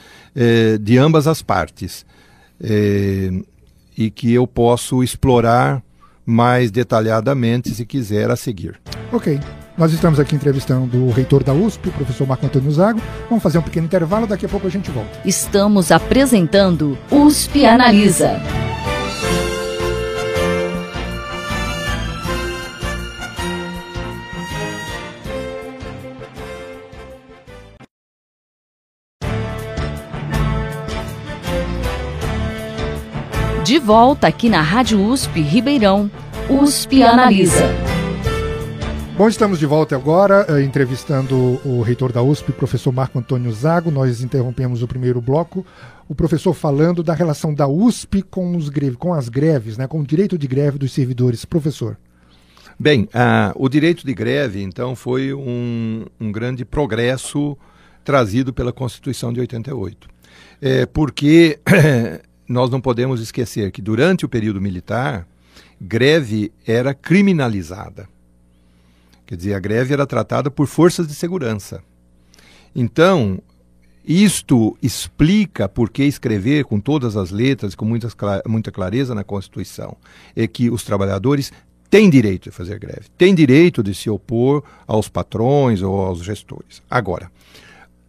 de 0.81 0.97
ambas 0.97 1.27
as 1.27 1.41
partes 1.41 2.05
é, 2.61 3.29
e 3.97 4.09
que 4.09 4.33
eu 4.33 4.47
posso 4.47 5.03
explorar 5.03 5.83
mais 6.25 6.69
detalhadamente 6.69 7.71
se 7.71 7.85
quiser 7.85 8.29
a 8.29 8.35
seguir. 8.35 8.79
Ok. 9.11 9.39
Nós 9.77 9.93
estamos 9.93 10.19
aqui 10.19 10.35
entrevistando 10.35 11.05
o 11.05 11.09
reitor 11.09 11.41
da 11.41 11.53
USP, 11.53 11.87
o 11.87 11.91
professor 11.93 12.27
Marco 12.27 12.45
Antônio 12.45 12.69
Zago. 12.69 13.01
Vamos 13.29 13.41
fazer 13.41 13.59
um 13.59 13.61
pequeno 13.61 13.85
intervalo, 13.85 14.27
daqui 14.27 14.45
a 14.45 14.49
pouco 14.49 14.67
a 14.67 14.69
gente 14.69 14.91
volta. 14.91 15.21
Estamos 15.23 15.89
apresentando 15.89 16.97
USP 17.09 17.65
Analisa. 17.65 18.41
De 33.69 33.77
volta 33.77 34.25
aqui 34.25 34.49
na 34.49 34.63
Rádio 34.63 34.99
USP 34.99 35.41
Ribeirão, 35.41 36.09
USP 36.49 37.03
Analisa. 37.03 37.67
Bom, 39.15 39.27
estamos 39.27 39.59
de 39.59 39.67
volta 39.67 39.95
agora, 39.95 40.43
eh, 40.49 40.63
entrevistando 40.63 41.61
o 41.63 41.83
reitor 41.83 42.11
da 42.11 42.19
USP, 42.23 42.51
professor 42.51 42.91
Marco 42.91 43.19
Antônio 43.19 43.51
Zago. 43.51 43.91
Nós 43.91 44.23
interrompemos 44.23 44.81
o 44.81 44.87
primeiro 44.87 45.21
bloco, 45.21 45.63
o 46.07 46.15
professor 46.15 46.55
falando 46.55 47.03
da 47.03 47.13
relação 47.13 47.53
da 47.53 47.67
USP 47.67 48.23
com, 48.23 48.57
os 48.57 48.69
greve, 48.69 48.95
com 48.97 49.13
as 49.13 49.29
greves, 49.29 49.77
né, 49.77 49.85
com 49.85 49.99
o 49.99 50.03
direito 50.03 50.35
de 50.35 50.47
greve 50.47 50.79
dos 50.79 50.91
servidores. 50.91 51.45
Professor. 51.45 51.95
Bem, 52.79 53.03
uh, 53.03 53.53
o 53.53 53.69
direito 53.69 54.03
de 54.03 54.15
greve, 54.15 54.63
então, 54.63 54.95
foi 54.95 55.31
um, 55.31 56.07
um 56.19 56.31
grande 56.31 56.65
progresso 56.65 57.55
trazido 58.03 58.51
pela 58.51 58.73
Constituição 58.73 59.31
de 59.31 59.39
88. 59.39 60.07
É, 60.59 60.85
porque 60.87 61.59
nós 62.49 62.71
não 62.71 62.81
podemos 62.81 63.21
esquecer 63.21 63.71
que 63.71 63.79
durante 63.81 64.25
o 64.25 64.29
período 64.29 64.59
militar, 64.59 65.27
greve 65.79 66.51
era 66.65 66.95
criminalizada. 66.95 68.09
Quer 69.27 69.35
dizer, 69.35 69.53
a 69.53 69.59
greve 69.59 69.93
era 69.93 70.07
tratada 70.07 70.49
por 70.49 70.65
forças 70.65 71.07
de 71.07 71.13
segurança. 71.13 71.83
Então, 72.75 73.39
isto 74.03 74.75
explica 74.81 75.69
por 75.69 75.91
que 75.91 76.03
escrever 76.03 76.65
com 76.65 76.79
todas 76.79 77.15
as 77.15 77.29
letras, 77.29 77.75
com 77.75 77.85
muitas, 77.85 78.15
muita 78.47 78.71
clareza 78.71 79.13
na 79.13 79.23
Constituição, 79.23 79.95
é 80.35 80.47
que 80.47 80.71
os 80.71 80.83
trabalhadores 80.83 81.53
têm 81.87 82.09
direito 82.09 82.45
de 82.45 82.51
fazer 82.51 82.79
greve, 82.79 83.05
têm 83.15 83.35
direito 83.35 83.83
de 83.83 83.93
se 83.93 84.09
opor 84.09 84.63
aos 84.87 85.07
patrões 85.07 85.83
ou 85.83 86.01
aos 86.01 86.23
gestores. 86.23 86.81
Agora, 86.89 87.31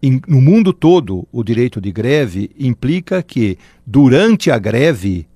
em, 0.03 0.21
no 0.27 0.41
mundo 0.41 0.73
todo, 0.73 1.27
o 1.31 1.45
direito 1.45 1.81
de 1.81 1.93
greve 1.93 2.51
implica 2.59 3.23
que, 3.23 3.59
durante 3.87 4.51
a 4.51 4.59
greve, 4.59 5.27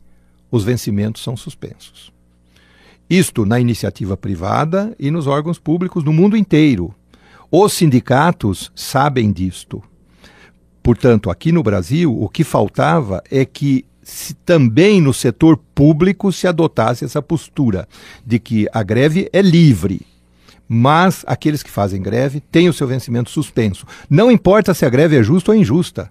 os 0.50 0.64
vencimentos 0.64 1.22
são 1.22 1.36
suspensos. 1.36 2.12
Isto 3.08 3.44
na 3.44 3.60
iniciativa 3.60 4.16
privada 4.16 4.94
e 4.98 5.10
nos 5.10 5.26
órgãos 5.26 5.58
públicos 5.58 6.02
no 6.02 6.12
mundo 6.12 6.36
inteiro. 6.36 6.94
Os 7.50 7.72
sindicatos 7.74 8.72
sabem 8.74 9.30
disto. 9.30 9.82
Portanto, 10.82 11.30
aqui 11.30 11.52
no 11.52 11.62
Brasil, 11.62 12.16
o 12.18 12.28
que 12.28 12.42
faltava 12.42 13.22
é 13.30 13.44
que 13.44 13.84
se 14.02 14.34
também 14.34 15.00
no 15.00 15.12
setor 15.12 15.58
público 15.74 16.30
se 16.30 16.46
adotasse 16.46 17.04
essa 17.04 17.22
postura 17.22 17.88
de 18.24 18.38
que 18.38 18.66
a 18.72 18.82
greve 18.82 19.28
é 19.32 19.40
livre, 19.40 20.02
mas 20.74 21.24
aqueles 21.26 21.62
que 21.62 21.70
fazem 21.70 22.02
greve 22.02 22.40
têm 22.40 22.68
o 22.68 22.72
seu 22.72 22.86
vencimento 22.86 23.30
suspenso. 23.30 23.86
Não 24.10 24.28
importa 24.28 24.74
se 24.74 24.84
a 24.84 24.90
greve 24.90 25.16
é 25.16 25.22
justa 25.22 25.52
ou 25.52 25.56
injusta. 25.56 26.10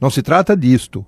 Não 0.00 0.10
se 0.10 0.20
trata 0.20 0.56
disto 0.56 1.06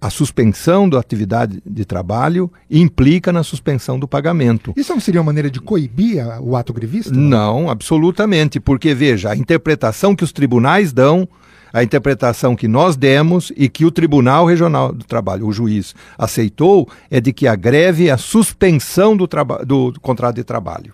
a 0.00 0.10
suspensão 0.10 0.86
da 0.86 1.00
atividade 1.00 1.62
de 1.64 1.84
trabalho 1.84 2.52
implica 2.70 3.32
na 3.32 3.42
suspensão 3.42 3.98
do 3.98 4.06
pagamento. 4.06 4.74
Isso 4.76 4.92
não 4.92 5.00
seria 5.00 5.20
uma 5.20 5.26
maneira 5.26 5.50
de 5.50 5.58
coibir 5.58 6.22
o 6.42 6.54
ato 6.56 6.74
grevista? 6.74 7.10
Não, 7.10 7.70
absolutamente, 7.70 8.60
porque 8.60 8.94
veja, 8.94 9.30
a 9.30 9.36
interpretação 9.36 10.14
que 10.14 10.22
os 10.22 10.30
tribunais 10.30 10.92
dão, 10.92 11.26
a 11.72 11.82
interpretação 11.82 12.54
que 12.54 12.68
nós 12.68 12.96
demos 12.96 13.50
e 13.56 13.66
que 13.66 13.86
o 13.86 13.90
Tribunal 13.90 14.44
Regional 14.44 14.92
do 14.92 15.06
Trabalho, 15.06 15.46
o 15.46 15.52
juiz, 15.52 15.94
aceitou, 16.18 16.86
é 17.10 17.18
de 17.18 17.32
que 17.32 17.48
a 17.48 17.56
greve 17.56 18.08
é 18.08 18.10
a 18.10 18.18
suspensão 18.18 19.16
do, 19.16 19.26
do 19.64 20.00
contrato 20.02 20.36
de 20.36 20.44
trabalho. 20.44 20.92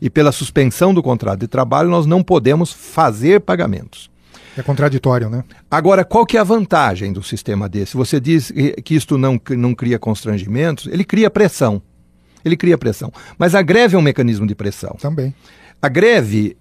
E 0.00 0.10
pela 0.10 0.32
suspensão 0.32 0.92
do 0.92 1.02
contrato 1.02 1.40
de 1.40 1.48
trabalho, 1.48 1.88
nós 1.88 2.06
não 2.06 2.22
podemos 2.22 2.72
fazer 2.72 3.40
pagamentos. 3.40 4.10
É 4.56 4.62
contraditório, 4.62 5.30
né? 5.30 5.44
Agora, 5.70 6.04
qual 6.04 6.26
que 6.26 6.36
é 6.36 6.40
a 6.40 6.44
vantagem 6.44 7.12
do 7.12 7.22
sistema 7.22 7.68
desse? 7.68 7.96
Você 7.96 8.20
diz 8.20 8.52
que 8.84 8.94
isto 8.94 9.16
não, 9.16 9.40
não 9.50 9.74
cria 9.74 9.98
constrangimentos, 9.98 10.86
ele 10.86 11.04
cria 11.04 11.30
pressão. 11.30 11.80
Ele 12.44 12.56
cria 12.56 12.76
pressão. 12.76 13.12
Mas 13.38 13.54
a 13.54 13.62
greve 13.62 13.96
é 13.96 13.98
um 13.98 14.02
mecanismo 14.02 14.46
de 14.46 14.54
pressão. 14.54 14.96
Também. 15.00 15.34
A 15.80 15.88
greve 15.88 16.56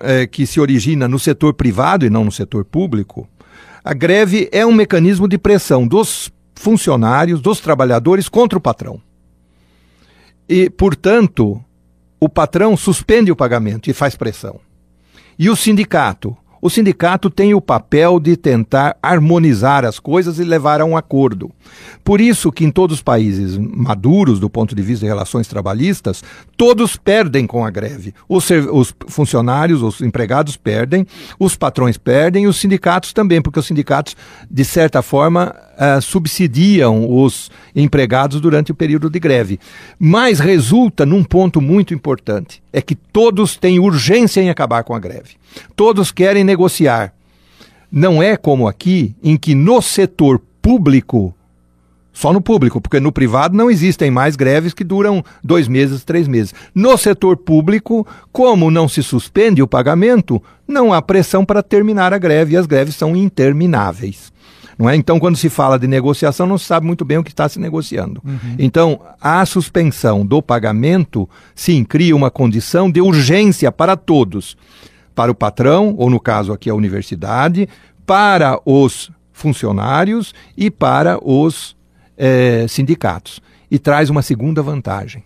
é, 0.00 0.26
que 0.26 0.46
se 0.46 0.60
origina 0.60 1.06
no 1.06 1.18
setor 1.18 1.54
privado 1.54 2.06
e 2.06 2.10
não 2.10 2.24
no 2.24 2.32
setor 2.32 2.64
público, 2.64 3.28
a 3.84 3.92
greve 3.92 4.48
é 4.50 4.64
um 4.64 4.72
mecanismo 4.72 5.28
de 5.28 5.36
pressão 5.36 5.86
dos 5.86 6.32
funcionários, 6.54 7.40
dos 7.40 7.60
trabalhadores 7.60 8.28
contra 8.28 8.58
o 8.58 8.60
patrão. 8.60 9.00
E, 10.48 10.70
portanto, 10.70 11.62
o 12.20 12.28
patrão 12.28 12.76
suspende 12.76 13.30
o 13.30 13.36
pagamento 13.36 13.90
e 13.90 13.92
faz 13.92 14.16
pressão. 14.16 14.60
E 15.38 15.50
o 15.50 15.56
sindicato 15.56 16.36
o 16.66 16.70
sindicato 16.70 17.30
tem 17.30 17.54
o 17.54 17.60
papel 17.60 18.18
de 18.18 18.36
tentar 18.36 18.96
harmonizar 19.02 19.84
as 19.84 20.00
coisas 20.00 20.40
e 20.40 20.44
levar 20.44 20.80
a 20.80 20.84
um 20.84 20.96
acordo. 20.96 21.50
Por 22.02 22.20
isso 22.20 22.50
que 22.50 22.64
em 22.64 22.72
todos 22.72 22.96
os 22.96 23.02
países 23.02 23.56
maduros 23.56 24.40
do 24.40 24.50
ponto 24.50 24.74
de 24.74 24.82
vista 24.82 25.04
de 25.04 25.08
relações 25.08 25.46
trabalhistas, 25.46 26.24
todos 26.56 26.96
perdem 26.96 27.46
com 27.46 27.64
a 27.64 27.70
greve. 27.70 28.12
Os, 28.28 28.48
os 28.50 28.92
funcionários, 29.06 29.80
os 29.80 30.00
empregados 30.00 30.56
perdem, 30.56 31.06
os 31.38 31.54
patrões 31.54 31.96
perdem 31.96 32.44
e 32.44 32.48
os 32.48 32.56
sindicatos 32.56 33.12
também, 33.12 33.40
porque 33.40 33.60
os 33.60 33.66
sindicatos, 33.66 34.16
de 34.50 34.64
certa 34.64 35.02
forma, 35.02 35.54
uh, 35.76 36.00
subsidiam 36.00 37.10
os 37.10 37.50
empregados 37.74 38.40
durante 38.40 38.72
o 38.72 38.74
período 38.74 39.08
de 39.08 39.18
greve. 39.18 39.60
Mas 39.98 40.40
resulta 40.40 41.06
num 41.06 41.22
ponto 41.22 41.60
muito 41.60 41.94
importante: 41.94 42.62
é 42.72 42.80
que 42.80 42.94
todos 42.94 43.56
têm 43.56 43.78
urgência 43.78 44.40
em 44.40 44.50
acabar 44.50 44.84
com 44.84 44.94
a 44.94 44.98
greve. 44.98 45.36
Todos 45.74 46.10
querem 46.10 46.44
negociar. 46.44 47.12
Não 47.90 48.22
é 48.22 48.36
como 48.36 48.66
aqui, 48.66 49.14
em 49.22 49.36
que 49.36 49.54
no 49.54 49.80
setor 49.80 50.42
público 50.60 51.34
só 52.16 52.32
no 52.32 52.40
público, 52.40 52.80
porque 52.80 52.98
no 52.98 53.12
privado 53.12 53.54
não 53.54 53.70
existem 53.70 54.10
mais 54.10 54.36
greves 54.36 54.72
que 54.72 54.82
duram 54.82 55.22
dois 55.44 55.68
meses, 55.68 56.02
três 56.02 56.26
meses. 56.26 56.54
No 56.74 56.96
setor 56.96 57.36
público, 57.36 58.06
como 58.32 58.70
não 58.70 58.88
se 58.88 59.02
suspende 59.02 59.60
o 59.60 59.68
pagamento, 59.68 60.42
não 60.66 60.94
há 60.94 61.02
pressão 61.02 61.44
para 61.44 61.62
terminar 61.62 62.14
a 62.14 62.18
greve 62.18 62.54
e 62.54 62.56
as 62.56 62.64
greves 62.64 62.96
são 62.96 63.14
intermináveis. 63.14 64.32
Não 64.78 64.90
é? 64.90 64.96
Então, 64.96 65.18
quando 65.18 65.36
se 65.36 65.48
fala 65.48 65.78
de 65.78 65.86
negociação, 65.86 66.46
não 66.46 66.58
se 66.58 66.66
sabe 66.66 66.86
muito 66.86 67.04
bem 67.04 67.18
o 67.18 67.24
que 67.24 67.30
está 67.30 67.48
se 67.48 67.58
negociando. 67.58 68.20
Uhum. 68.24 68.56
Então, 68.58 69.00
a 69.20 69.44
suspensão 69.46 70.24
do 70.24 70.42
pagamento, 70.42 71.28
sim, 71.54 71.82
cria 71.82 72.14
uma 72.14 72.30
condição 72.30 72.90
de 72.90 73.00
urgência 73.00 73.72
para 73.72 73.96
todos. 73.96 74.56
Para 75.14 75.32
o 75.32 75.34
patrão, 75.34 75.94
ou 75.96 76.10
no 76.10 76.20
caso 76.20 76.52
aqui 76.52 76.68
a 76.68 76.74
universidade, 76.74 77.68
para 78.04 78.60
os 78.66 79.10
funcionários 79.32 80.34
e 80.56 80.70
para 80.70 81.18
os 81.22 81.74
eh, 82.18 82.66
sindicatos. 82.68 83.40
E 83.70 83.78
traz 83.78 84.10
uma 84.10 84.20
segunda 84.20 84.62
vantagem 84.62 85.24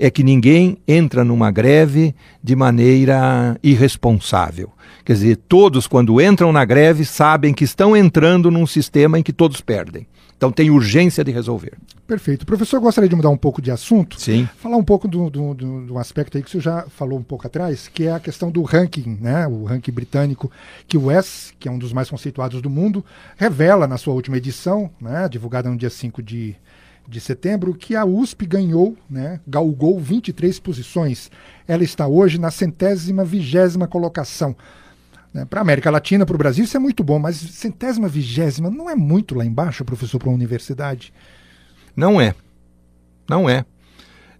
é 0.00 0.10
que 0.10 0.24
ninguém 0.24 0.78
entra 0.88 1.22
numa 1.22 1.50
greve 1.50 2.14
de 2.42 2.56
maneira 2.56 3.58
irresponsável. 3.62 4.72
Quer 5.04 5.12
dizer, 5.12 5.36
todos, 5.36 5.86
quando 5.86 6.18
entram 6.22 6.50
na 6.50 6.64
greve, 6.64 7.04
sabem 7.04 7.52
que 7.52 7.64
estão 7.64 7.94
entrando 7.94 8.50
num 8.50 8.66
sistema 8.66 9.18
em 9.18 9.22
que 9.22 9.32
todos 9.32 9.60
perdem. 9.60 10.06
Então 10.34 10.50
tem 10.50 10.70
urgência 10.70 11.22
de 11.22 11.30
resolver. 11.30 11.74
Perfeito. 12.06 12.46
Professor, 12.46 12.80
gostaria 12.80 13.10
de 13.10 13.14
mudar 13.14 13.28
um 13.28 13.36
pouco 13.36 13.60
de 13.60 13.70
assunto. 13.70 14.18
Sim. 14.18 14.48
Falar 14.56 14.78
um 14.78 14.82
pouco 14.82 15.06
do, 15.06 15.28
do, 15.28 15.52
do, 15.52 15.86
do, 15.86 15.98
aspecto 15.98 16.38
aí 16.38 16.42
que 16.42 16.48
o 16.48 16.50
senhor 16.50 16.62
já 16.62 16.86
falou 16.88 17.18
um 17.18 17.22
pouco 17.22 17.46
atrás, 17.46 17.86
que 17.86 18.06
é 18.06 18.12
a 18.12 18.18
questão 18.18 18.50
do 18.50 18.62
ranking, 18.62 19.18
né? 19.20 19.46
O 19.46 19.64
ranking 19.64 19.92
britânico, 19.92 20.50
que 20.88 20.96
o 20.96 21.10
S, 21.10 21.52
que 21.60 21.68
é 21.68 21.70
um 21.70 21.78
dos 21.78 21.92
mais 21.92 22.08
conceituados 22.08 22.62
do 22.62 22.70
mundo, 22.70 23.04
revela 23.36 23.86
na 23.86 23.98
sua 23.98 24.14
última 24.14 24.38
edição, 24.38 24.90
né? 24.98 25.28
Divulgada 25.28 25.68
no 25.68 25.76
dia 25.76 25.90
5 25.90 26.22
de, 26.22 26.56
de 27.08 27.20
setembro, 27.20 27.74
que 27.74 27.96
a 27.96 28.04
USP 28.04 28.46
ganhou, 28.46 28.96
né? 29.08 29.40
Galgou 29.46 29.98
23 29.98 30.58
posições. 30.60 31.30
Ela 31.66 31.82
está 31.82 32.06
hoje 32.06 32.38
na 32.38 32.50
centésima 32.50 33.24
vigésima 33.24 33.86
colocação. 33.86 34.56
Né? 35.32 35.44
Para 35.44 35.60
a 35.60 35.62
América 35.62 35.90
Latina, 35.90 36.26
para 36.26 36.34
o 36.34 36.38
Brasil, 36.38 36.64
isso 36.64 36.76
é 36.76 36.80
muito 36.80 37.02
bom, 37.02 37.18
mas 37.18 37.36
centésima 37.36 38.08
vigésima 38.08 38.70
não 38.70 38.88
é 38.88 38.94
muito 38.94 39.34
lá 39.34 39.44
embaixo, 39.44 39.84
professor, 39.84 40.18
para 40.18 40.28
uma 40.28 40.34
universidade? 40.34 41.12
Não 41.96 42.20
é. 42.20 42.34
Não 43.28 43.48
é. 43.48 43.64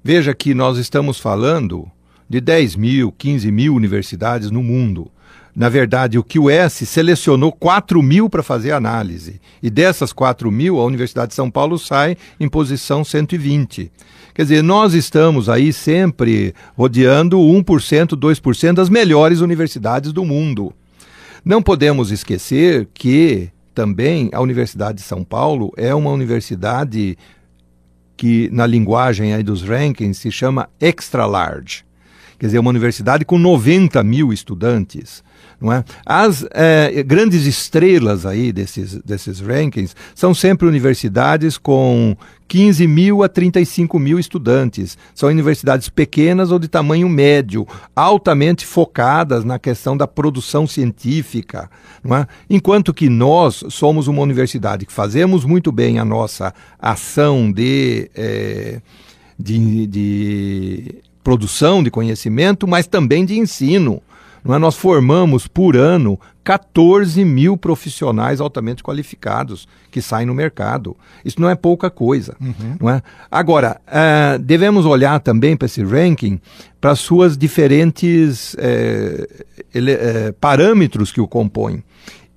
Veja 0.03 0.35
que 0.35 0.55
nós 0.55 0.79
estamos 0.79 1.21
falando 1.21 1.91
de 2.29 2.41
10 2.41 2.77
mil, 2.77 3.13
15 3.13 3.51
mil 3.51 3.75
universidades 3.75 4.51
no 4.51 4.63
mundo. 4.63 5.11
Na 5.61 5.69
verdade, 5.69 6.19
o 6.19 6.25
QS 6.25 6.89
selecionou 6.89 7.53
4 7.53 8.03
mil 8.03 8.31
para 8.31 8.43
fazer 8.43 8.73
análise. 8.73 9.39
E 9.63 9.69
dessas 9.69 10.11
4 10.11 10.51
mil, 10.51 10.81
a 10.81 10.87
Universidade 10.87 11.29
de 11.29 11.35
São 11.35 11.51
Paulo 11.51 11.79
sai 11.79 12.17
em 12.41 12.49
posição 12.49 13.05
120. 13.05 13.93
Quer 14.35 14.43
dizer, 14.43 14.63
nós 14.63 14.95
estamos 14.95 15.51
aí 15.51 15.71
sempre 15.71 16.55
rodeando 16.75 17.37
1%, 17.37 18.17
2% 18.17 18.73
das 18.73 18.89
melhores 18.89 19.41
universidades 19.41 20.15
do 20.15 20.25
mundo. 20.25 20.73
Não 21.45 21.61
podemos 21.63 22.11
esquecer 22.11 22.89
que 22.95 23.51
também 23.75 24.31
a 24.33 24.41
Universidade 24.41 24.97
de 24.97 25.05
São 25.05 25.23
Paulo 25.23 25.75
é 25.77 25.95
uma 25.95 26.11
universidade 26.11 27.19
que, 28.17 28.49
na 28.51 28.67
linguagem 28.67 29.35
aí 29.35 29.43
dos 29.43 29.63
rankings, 29.63 30.23
se 30.23 30.33
chama 30.33 30.71
extra 30.81 31.27
large. 31.27 31.85
quer 32.39 32.47
dizer, 32.47 32.59
uma 32.59 32.71
universidade 32.71 33.27
com 33.27 33.37
90 33.37 34.03
mil 34.03 34.33
estudantes. 34.33 35.23
Não 35.61 35.73
é? 35.73 35.85
As 36.07 36.47
é, 36.53 37.03
grandes 37.03 37.45
estrelas 37.45 38.25
aí 38.25 38.51
desses, 38.51 38.95
desses 39.03 39.41
rankings 39.41 39.95
são 40.15 40.33
sempre 40.33 40.67
universidades 40.67 41.59
com 41.59 42.17
15 42.49 42.87
mil 42.87 43.23
a 43.23 43.29
35 43.29 43.99
mil 43.99 44.19
estudantes. 44.19 44.97
São 45.15 45.29
universidades 45.29 45.91
pequenas 45.91 46.51
ou 46.51 46.59
de 46.59 46.67
tamanho 46.67 47.09
médio, 47.09 47.67
altamente 47.95 48.65
focadas 48.65 49.45
na 49.45 49.59
questão 49.59 49.97
da 49.97 50.07
produção 50.07 50.67
científica. 50.67 51.71
Não 52.03 52.17
é? 52.17 52.27
Enquanto 52.49 52.95
que 52.95 53.11
nós 53.11 53.63
somos 53.69 54.09
uma 54.09 54.23
universidade 54.23 54.87
que 54.87 54.93
fazemos 54.93 55.45
muito 55.45 55.71
bem 55.71 55.99
a 55.99 56.05
nossa 56.05 56.55
ação 56.79 57.53
de, 57.53 58.11
é, 58.15 58.81
de, 59.39 59.87
de 59.87 60.95
produção 61.23 61.83
de 61.83 61.91
conhecimento, 61.91 62.67
mas 62.67 62.87
também 62.87 63.27
de 63.27 63.39
ensino. 63.39 64.03
Não 64.45 64.55
é? 64.55 64.59
Nós 64.59 64.77
formamos 64.77 65.47
por 65.47 65.77
ano 65.77 66.19
14 66.43 67.25
mil 67.25 67.57
profissionais 67.57 68.41
altamente 68.41 68.83
qualificados 68.83 69.69
que 69.91 70.01
saem 70.01 70.27
no 70.27 70.35
mercado. 70.35 70.97
Isso 71.25 71.41
não 71.41 71.49
é 71.49 71.55
pouca 71.55 71.91
coisa. 71.91 72.37
Uhum. 72.41 72.77
Não 72.81 72.91
é? 72.91 73.03
Agora, 73.31 73.81
uh, 73.87 74.39
devemos 74.39 74.87
olhar 74.87 75.21
também 75.21 75.57
para 75.57 75.67
esse 75.67 75.83
ranking 75.85 76.41
para 76.81 76.95
suas 76.95 77.37
diferentes 77.37 78.55
uh, 78.55 79.45
ele, 79.75 79.95
uh, 79.95 80.33
parâmetros 80.41 81.13
que 81.13 81.21
o 81.21 81.29
compõem. 81.29 81.85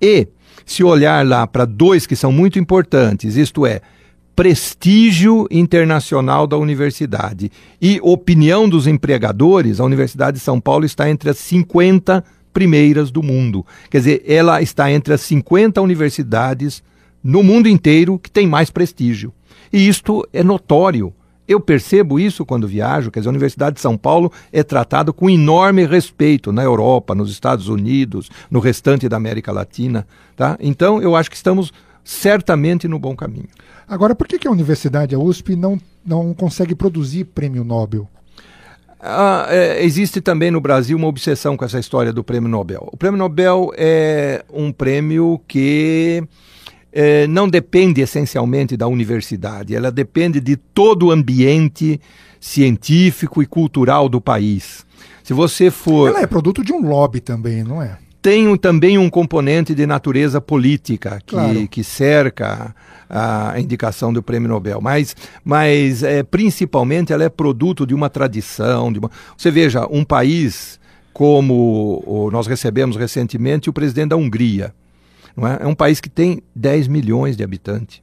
E, 0.02 0.28
se 0.66 0.84
olhar 0.84 1.26
lá 1.26 1.48
para 1.48 1.66
dois 1.66 2.06
que 2.06 2.16
são 2.16 2.32
muito 2.32 2.60
importantes, 2.60 3.36
isto 3.36 3.66
é, 3.66 3.82
prestígio 4.36 5.48
internacional 5.52 6.48
da 6.48 6.58
universidade 6.58 7.52
e 7.82 8.00
opinião 8.02 8.68
dos 8.68 8.88
empregadores, 8.88 9.80
a 9.80 9.86
Universidade 9.86 10.38
de 10.38 10.44
São 10.44 10.60
Paulo 10.60 10.86
está 10.86 11.10
entre 11.10 11.30
as 11.30 11.38
50 11.38 12.24
primeiras 12.52 13.12
do 13.12 13.22
mundo. 13.22 13.66
Quer 13.90 13.98
dizer, 14.00 14.24
ela 14.28 14.62
está 14.62 14.92
entre 14.92 15.14
as 15.14 15.22
50 15.22 15.82
universidades 15.82 16.84
no 17.24 17.44
mundo 17.44 17.70
inteiro 17.70 18.20
que 18.20 18.30
tem 18.30 18.48
mais 18.48 18.70
prestígio. 18.70 19.34
E 19.72 19.88
isto 19.88 20.28
é 20.34 20.44
notório. 20.44 21.14
Eu 21.48 21.60
percebo 21.60 22.20
isso 22.20 22.46
quando 22.46 22.68
viajo, 22.68 23.12
quer 23.12 23.20
dizer, 23.20 23.30
a 23.30 23.32
Universidade 23.32 23.76
de 23.76 23.82
São 23.82 23.98
Paulo 23.98 24.32
é 24.52 24.64
tratada 24.64 25.12
com 25.12 25.30
enorme 25.30 25.86
respeito 25.86 26.52
na 26.52 26.64
Europa, 26.64 27.14
nos 27.14 27.30
Estados 27.30 27.68
Unidos, 27.68 28.30
no 28.50 28.60
restante 28.60 29.10
da 29.10 29.18
América 29.18 29.52
Latina, 29.52 30.08
tá? 30.38 30.58
Então, 30.60 31.02
eu 31.02 31.16
acho 31.16 31.30
que 31.30 31.36
estamos 31.36 31.74
certamente 32.04 32.88
no 32.88 33.00
bom 33.00 33.16
caminho. 33.16 33.48
Agora, 33.88 34.16
por 34.16 34.28
que, 34.28 34.40
que 34.40 34.48
a 34.48 34.52
universidade, 34.52 35.16
a 35.16 35.20
USP, 35.20 35.56
não, 35.56 35.80
não 36.06 36.34
consegue 36.34 36.76
produzir 36.76 37.26
prêmio 37.26 37.64
Nobel? 37.64 38.08
Ah, 39.00 39.48
é, 39.50 39.84
existe 39.84 40.22
também 40.22 40.50
no 40.50 40.62
Brasil 40.62 40.98
uma 40.98 41.08
obsessão 41.08 41.58
com 41.58 41.66
essa 41.66 41.78
história 41.78 42.14
do 42.14 42.24
prêmio 42.24 42.48
Nobel. 42.48 42.88
O 42.92 42.96
prêmio 42.96 43.18
Nobel 43.18 43.72
é 43.76 44.46
um 44.52 44.72
prêmio 44.72 45.42
que 45.46 46.24
é, 46.92 47.28
não 47.28 47.50
depende 47.50 48.00
essencialmente 48.00 48.78
da 48.78 48.88
universidade, 48.88 49.76
ela 49.76 49.92
depende 49.92 50.40
de 50.40 50.56
todo 50.56 51.08
o 51.08 51.12
ambiente 51.12 52.00
científico 52.40 53.44
e 53.44 53.46
cultural 53.46 54.08
do 54.08 54.22
país. 54.22 54.86
Se 55.22 55.34
você 55.34 55.70
for. 55.70 56.10
Ela 56.10 56.22
é 56.22 56.28
produto 56.28 56.64
de 56.64 56.72
um 56.72 56.88
lobby 56.88 57.20
também, 57.20 57.64
não 57.64 57.82
é? 57.82 57.98
Tem 58.24 58.56
também 58.56 58.98
um 58.98 59.10
componente 59.10 59.76
de 59.76 59.86
natureza 59.86 60.40
política 60.40 61.22
que, 61.26 61.36
claro. 61.36 61.68
que 61.68 61.84
cerca 61.84 62.74
a 63.10 63.60
indicação 63.60 64.14
do 64.14 64.24
prêmio 64.24 64.48
Nobel, 64.48 64.80
mas, 64.80 65.14
mas 65.44 66.04
é, 66.04 66.24
principalmente 66.24 67.12
ela 67.12 67.26
é 67.26 67.30
produto 67.30 67.86
de 67.86 67.94
uma 67.94 68.10
tradição. 68.10 68.94
De 68.94 68.98
uma... 68.98 69.12
Você 69.38 69.52
veja, 69.52 69.86
um 69.92 70.06
país 70.06 70.80
como 71.12 72.02
o, 72.08 72.32
nós 72.32 72.48
recebemos 72.48 72.96
recentemente 72.96 73.70
o 73.70 73.74
presidente 73.74 74.12
da 74.12 74.16
Hungria, 74.16 74.74
não 75.36 75.46
é? 75.46 75.60
é 75.60 75.68
um 75.68 75.76
país 75.76 76.00
que 76.00 76.10
tem 76.10 76.42
10 76.56 76.88
milhões 76.88 77.36
de 77.36 77.44
habitantes. 77.44 78.02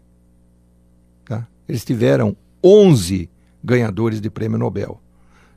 Tá? 1.25 1.47
Eles 1.67 1.83
tiveram 1.83 2.37
11 2.63 3.31
ganhadores 3.65 4.21
de 4.21 4.29
prêmio 4.29 4.59
Nobel, 4.59 5.01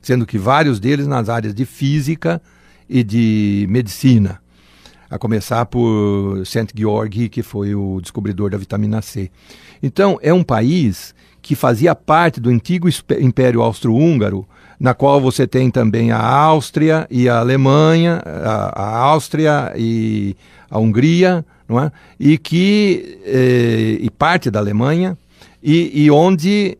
sendo 0.00 0.24
que 0.24 0.38
vários 0.38 0.80
deles 0.80 1.06
nas 1.06 1.28
áreas 1.28 1.54
de 1.54 1.66
física 1.66 2.40
e 2.88 3.04
de 3.04 3.66
medicina 3.68 4.42
a 5.14 5.18
começar 5.18 5.64
por 5.66 6.44
Saint 6.44 6.70
George, 6.74 7.28
que 7.28 7.40
foi 7.40 7.72
o 7.72 8.00
descobridor 8.00 8.50
da 8.50 8.58
vitamina 8.58 9.00
C. 9.00 9.30
Então, 9.80 10.18
é 10.20 10.34
um 10.34 10.42
país 10.42 11.14
que 11.40 11.54
fazia 11.54 11.94
parte 11.94 12.40
do 12.40 12.50
antigo 12.50 12.88
Império 13.20 13.62
Austro-Húngaro, 13.62 14.44
na 14.80 14.92
qual 14.92 15.20
você 15.20 15.46
tem 15.46 15.70
também 15.70 16.10
a 16.10 16.18
Áustria 16.18 17.06
e 17.08 17.28
a 17.28 17.38
Alemanha, 17.38 18.20
a, 18.26 18.82
a 18.82 18.98
Áustria 19.02 19.72
e 19.76 20.34
a 20.68 20.80
Hungria, 20.80 21.46
não 21.68 21.78
é? 21.78 21.92
e 22.18 22.36
que 22.36 23.20
eh, 23.24 23.98
e 24.00 24.10
parte 24.10 24.50
da 24.50 24.58
Alemanha, 24.58 25.16
e, 25.62 26.06
e 26.06 26.10
onde 26.10 26.76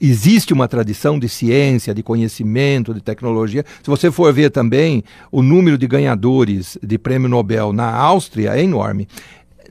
existe 0.00 0.52
uma 0.52 0.68
tradição 0.68 1.18
de 1.18 1.28
ciência, 1.28 1.94
de 1.94 2.02
conhecimento, 2.02 2.92
de 2.92 3.00
tecnologia. 3.00 3.64
Se 3.82 3.88
você 3.88 4.10
for 4.10 4.32
ver 4.32 4.50
também 4.50 5.02
o 5.30 5.42
número 5.42 5.78
de 5.78 5.86
ganhadores 5.86 6.78
de 6.82 6.98
prêmio 6.98 7.28
Nobel 7.28 7.72
na 7.72 7.90
Áustria 7.90 8.56
é 8.56 8.62
enorme. 8.62 9.08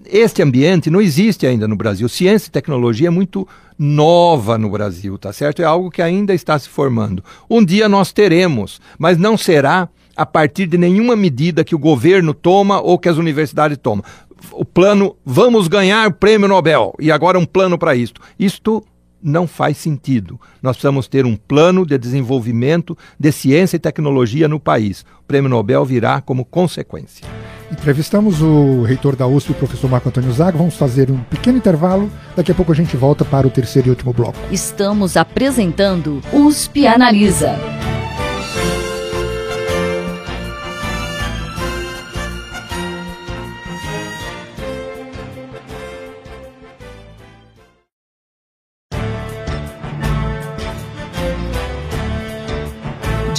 Este 0.05 0.41
ambiente 0.41 0.89
não 0.89 1.01
existe 1.01 1.47
ainda 1.47 1.67
no 1.67 1.75
Brasil. 1.75 2.07
Ciência 2.07 2.49
e 2.49 2.51
tecnologia 2.51 3.07
é 3.07 3.11
muito 3.11 3.47
nova 3.77 4.57
no 4.57 4.69
Brasil, 4.69 5.17
tá 5.17 5.33
certo? 5.33 5.61
É 5.61 5.65
algo 5.65 5.91
que 5.91 6.01
ainda 6.01 6.33
está 6.33 6.57
se 6.57 6.69
formando. 6.69 7.23
Um 7.49 7.63
dia 7.63 7.89
nós 7.89 8.11
teremos, 8.11 8.79
mas 8.97 9.17
não 9.17 9.37
será 9.37 9.89
a 10.15 10.25
partir 10.25 10.67
de 10.67 10.77
nenhuma 10.77 11.15
medida 11.15 11.63
que 11.63 11.75
o 11.75 11.79
governo 11.79 12.33
toma 12.33 12.79
ou 12.79 12.97
que 12.97 13.09
as 13.09 13.17
universidades 13.17 13.77
tomam. 13.77 14.03
O 14.51 14.63
plano, 14.63 15.15
vamos 15.25 15.67
ganhar 15.67 16.07
o 16.07 16.13
prêmio 16.13 16.47
Nobel, 16.47 16.93
e 16.99 17.11
agora 17.11 17.39
um 17.39 17.45
plano 17.45 17.77
para 17.77 17.95
isto. 17.95 18.21
Isto 18.39 18.83
não 19.25 19.47
faz 19.47 19.77
sentido. 19.77 20.39
Nós 20.61 20.77
precisamos 20.77 21.07
ter 21.07 21.25
um 21.25 21.35
plano 21.35 21.85
de 21.85 21.97
desenvolvimento 21.97 22.95
de 23.19 23.31
ciência 23.31 23.75
e 23.77 23.79
tecnologia 23.79 24.47
no 24.47 24.59
país. 24.59 25.01
O 25.21 25.23
prêmio 25.27 25.49
Nobel 25.49 25.83
virá 25.83 26.21
como 26.21 26.45
consequência. 26.45 27.25
Entrevistamos 27.71 28.41
o 28.41 28.83
reitor 28.83 29.15
da 29.15 29.25
USP, 29.25 29.51
o 29.51 29.55
professor 29.55 29.89
Marco 29.89 30.07
Antônio 30.09 30.31
Zago. 30.31 30.59
Vamos 30.59 30.75
fazer 30.75 31.09
um 31.09 31.17
pequeno 31.17 31.57
intervalo. 31.57 32.11
Daqui 32.35 32.51
a 32.51 32.55
pouco 32.55 32.71
a 32.71 32.75
gente 32.75 32.95
volta 32.95 33.25
para 33.25 33.47
o 33.47 33.49
terceiro 33.49 33.87
e 33.87 33.89
último 33.89 34.13
bloco. 34.13 34.37
Estamos 34.51 35.17
apresentando 35.17 36.21
USP 36.31 36.85
Analisa. 36.85 37.57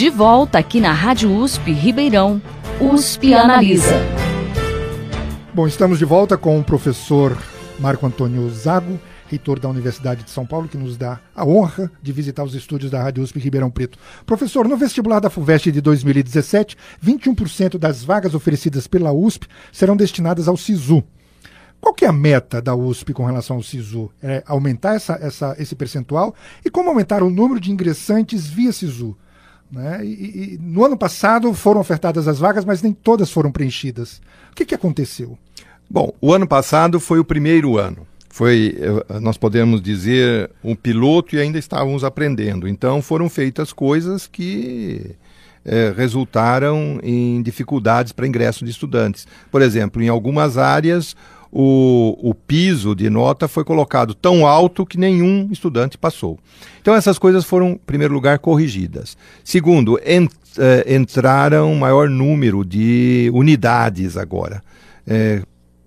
De 0.07 0.11
volta 0.11 0.57
aqui 0.57 0.81
na 0.81 0.93
Rádio 0.93 1.37
USP 1.37 1.73
Ribeirão. 1.73 2.41
USP 2.81 3.35
Analisa. 3.35 3.97
Bom, 5.53 5.67
estamos 5.67 5.99
de 5.99 6.05
volta 6.05 6.39
com 6.39 6.61
o 6.61 6.63
professor 6.63 7.37
Marco 7.81 8.07
Antônio 8.07 8.49
Zago, 8.51 9.01
reitor 9.27 9.59
da 9.59 9.69
Universidade 9.69 10.23
de 10.23 10.31
São 10.31 10.47
Paulo, 10.47 10.69
que 10.69 10.79
nos 10.79 10.97
dá 10.97 11.19
a 11.35 11.45
honra 11.45 11.91
de 12.01 12.13
visitar 12.13 12.45
os 12.45 12.55
estúdios 12.55 12.89
da 12.89 13.03
Rádio 13.03 13.21
USP 13.21 13.41
Ribeirão 13.41 13.69
Preto. 13.69 13.99
Professor, 14.25 14.69
no 14.69 14.77
vestibular 14.77 15.19
da 15.19 15.29
FUVEST 15.29 15.73
de 15.73 15.81
2017, 15.81 16.77
21% 17.05 17.77
das 17.77 18.05
vagas 18.05 18.33
oferecidas 18.33 18.87
pela 18.87 19.11
USP 19.11 19.49
serão 19.73 19.97
destinadas 19.97 20.47
ao 20.47 20.57
SISU. 20.57 21.03
Qual 21.81 21.93
que 21.93 22.05
é 22.05 22.09
a 22.09 22.13
meta 22.13 22.63
da 22.63 22.77
USP 22.77 23.13
com 23.13 23.25
relação 23.25 23.57
ao 23.57 23.63
SISU? 23.65 24.09
É 24.23 24.45
aumentar 24.47 24.95
essa, 24.95 25.19
essa, 25.21 25.57
esse 25.59 25.75
percentual? 25.75 26.33
E 26.65 26.71
como 26.71 26.91
aumentar 26.91 27.25
o 27.25 27.31
número 27.31 27.59
de 27.59 27.73
ingressantes 27.73 28.47
via 28.47 28.71
SISU? 28.71 29.17
Né? 29.71 30.05
E, 30.05 30.55
e, 30.55 30.59
no 30.61 30.85
ano 30.85 30.97
passado 30.97 31.53
foram 31.53 31.81
ofertadas 31.81 32.29
as 32.29 32.39
vagas, 32.39 32.65
mas 32.65 32.83
nem 32.83 32.93
todas 32.93 33.31
foram 33.31 33.51
preenchidas. 33.51 34.21
O 34.53 34.55
que, 34.55 34.65
que 34.65 34.75
aconteceu? 34.75 35.37
Bom, 35.89 36.13
o 36.21 36.33
ano 36.33 36.47
passado 36.47 36.99
foi 36.99 37.19
o 37.19 37.25
primeiro 37.25 37.79
ano. 37.79 38.07
Foi, 38.29 38.77
eh, 38.79 39.19
nós 39.21 39.39
podemos 39.39 39.81
dizer, 39.81 40.51
um 40.63 40.75
piloto 40.75 41.35
e 41.35 41.41
ainda 41.41 41.59
estávamos 41.59 42.05
aprendendo. 42.05 42.69
Então 42.69 43.01
foram 43.01 43.29
feitas 43.31 43.73
coisas 43.73 44.27
que 44.27 45.17
eh, 45.65 45.93
resultaram 45.97 47.01
em 47.03 47.41
dificuldades 47.43 48.13
para 48.13 48.27
ingresso 48.27 48.65
de 48.65 48.71
estudantes. 48.71 49.27
Por 49.51 49.63
exemplo, 49.63 50.03
em 50.03 50.09
algumas 50.09 50.59
áreas 50.59 51.17
o, 51.53 52.17
o 52.23 52.35
piso 52.35 52.95
de 52.95 53.09
nota 53.09 53.49
foi 53.49 53.65
colocado 53.65 54.15
tão 54.15 54.47
alto 54.47 54.85
que 54.85 54.99
nenhum 54.99 55.49
estudante 55.51 55.97
passou. 55.97 56.39
Então 56.81 56.95
essas 56.95 57.19
coisas 57.19 57.45
foram, 57.45 57.71
em 57.71 57.79
primeiro 57.79 58.15
lugar, 58.15 58.39
corrigidas. 58.39 59.17
Segundo, 59.45 59.99
ent, 60.05 60.31
eh, 60.59 60.95
entraram 60.95 61.75
maior 61.75 62.09
número 62.09 62.65
de 62.65 63.31
unidades 63.33 64.17
agora. 64.17 64.63
Eh, 65.07 65.43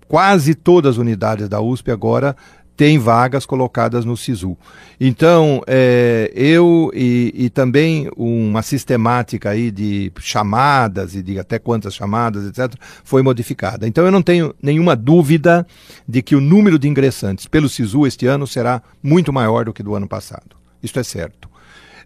quase 0.08 0.54
todas 0.54 0.92
as 0.92 0.96
unidades 0.98 1.48
da 1.48 1.60
USP 1.60 1.90
agora 1.90 2.34
tem 2.80 2.98
vagas 2.98 3.44
colocadas 3.44 4.06
no 4.06 4.16
SISU. 4.16 4.56
Então, 4.98 5.60
é, 5.66 6.32
eu 6.34 6.90
e, 6.94 7.30
e, 7.34 7.50
também 7.50 8.08
uma 8.16 8.62
sistemática 8.62 9.50
aí 9.50 9.70
de 9.70 10.10
chamadas 10.18 11.14
e 11.14 11.22
de 11.22 11.38
até 11.38 11.58
quantas 11.58 11.94
chamadas, 11.94 12.46
etc., 12.46 12.74
foi 13.04 13.20
modificada. 13.20 13.86
Então, 13.86 14.06
eu 14.06 14.10
não 14.10 14.22
tenho 14.22 14.54
nenhuma 14.62 14.96
dúvida 14.96 15.66
de 16.08 16.22
que 16.22 16.34
o 16.34 16.40
número 16.40 16.78
de 16.78 16.88
ingressantes 16.88 17.44
pelo 17.46 17.68
SISU 17.68 18.06
este 18.06 18.24
ano 18.26 18.46
será 18.46 18.82
muito 19.02 19.30
maior 19.30 19.66
do 19.66 19.74
que 19.74 19.82
do 19.82 19.94
ano 19.94 20.08
passado. 20.08 20.56
Isso 20.82 20.98
é 20.98 21.02
certo. 21.02 21.50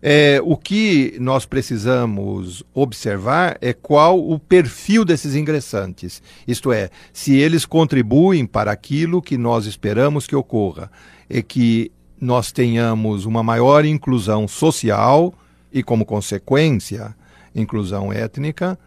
É, 0.06 0.38
o 0.44 0.54
que 0.54 1.16
nós 1.18 1.46
precisamos 1.46 2.62
observar 2.74 3.56
é 3.62 3.72
qual 3.72 4.18
o 4.20 4.38
perfil 4.38 5.02
desses 5.02 5.34
ingressantes, 5.34 6.22
isto 6.46 6.70
é, 6.70 6.90
se 7.10 7.34
eles 7.34 7.64
contribuem 7.64 8.44
para 8.44 8.70
aquilo 8.70 9.22
que 9.22 9.38
nós 9.38 9.64
esperamos 9.64 10.26
que 10.26 10.36
ocorra, 10.36 10.90
é 11.26 11.40
que 11.40 11.90
nós 12.20 12.52
tenhamos 12.52 13.24
uma 13.24 13.42
maior 13.42 13.86
inclusão 13.86 14.46
social 14.46 15.32
e, 15.72 15.82
como 15.82 16.04
consequência, 16.04 17.16
inclusão 17.54 18.12
étnica. 18.12 18.78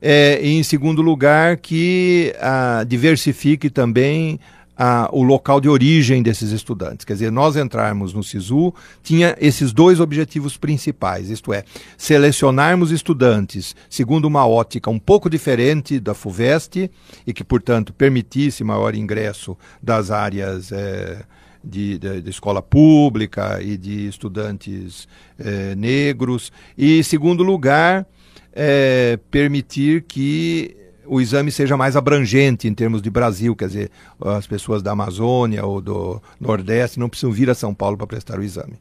É, 0.00 0.40
e, 0.42 0.54
em 0.54 0.62
segundo 0.62 1.02
lugar, 1.02 1.58
que 1.58 2.34
ah, 2.40 2.86
diversifique 2.88 3.68
também 3.68 4.40
a, 4.76 5.08
o 5.12 5.22
local 5.22 5.60
de 5.60 5.68
origem 5.68 6.22
desses 6.22 6.50
estudantes. 6.50 7.04
Quer 7.04 7.14
dizer, 7.14 7.30
nós 7.30 7.56
entrarmos 7.56 8.12
no 8.12 8.22
SISU 8.22 8.74
tinha 9.02 9.36
esses 9.40 9.72
dois 9.72 10.00
objetivos 10.00 10.56
principais, 10.56 11.30
isto 11.30 11.52
é, 11.52 11.64
selecionarmos 11.96 12.90
estudantes 12.90 13.74
segundo 13.88 14.26
uma 14.26 14.46
ótica 14.46 14.90
um 14.90 14.98
pouco 14.98 15.30
diferente 15.30 16.00
da 16.00 16.14
FUVEST 16.14 16.90
e 17.26 17.32
que, 17.32 17.44
portanto, 17.44 17.92
permitisse 17.92 18.64
maior 18.64 18.94
ingresso 18.94 19.56
das 19.82 20.10
áreas 20.10 20.72
é, 20.72 21.22
de, 21.62 21.98
de, 21.98 22.20
de, 22.20 22.30
escola 22.30 22.60
pública 22.60 23.62
e 23.62 23.76
de 23.76 24.06
estudantes 24.08 25.08
é, 25.38 25.74
negros. 25.74 26.52
E, 26.76 27.02
segundo 27.02 27.42
lugar, 27.42 28.06
é, 28.52 29.18
permitir 29.30 30.02
que 30.02 30.76
o 31.06 31.20
exame 31.20 31.50
seja 31.50 31.76
mais 31.76 31.96
abrangente 31.96 32.68
em 32.68 32.74
termos 32.74 33.02
de 33.02 33.10
Brasil, 33.10 33.54
quer 33.54 33.68
dizer, 33.68 33.90
as 34.20 34.46
pessoas 34.46 34.82
da 34.82 34.92
Amazônia 34.92 35.64
ou 35.64 35.80
do 35.80 36.22
Nordeste 36.40 36.98
não 36.98 37.08
precisam 37.08 37.32
vir 37.32 37.50
a 37.50 37.54
São 37.54 37.74
Paulo 37.74 37.96
para 37.96 38.06
prestar 38.06 38.38
o 38.38 38.42
exame. 38.42 38.74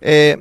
É, 0.00 0.38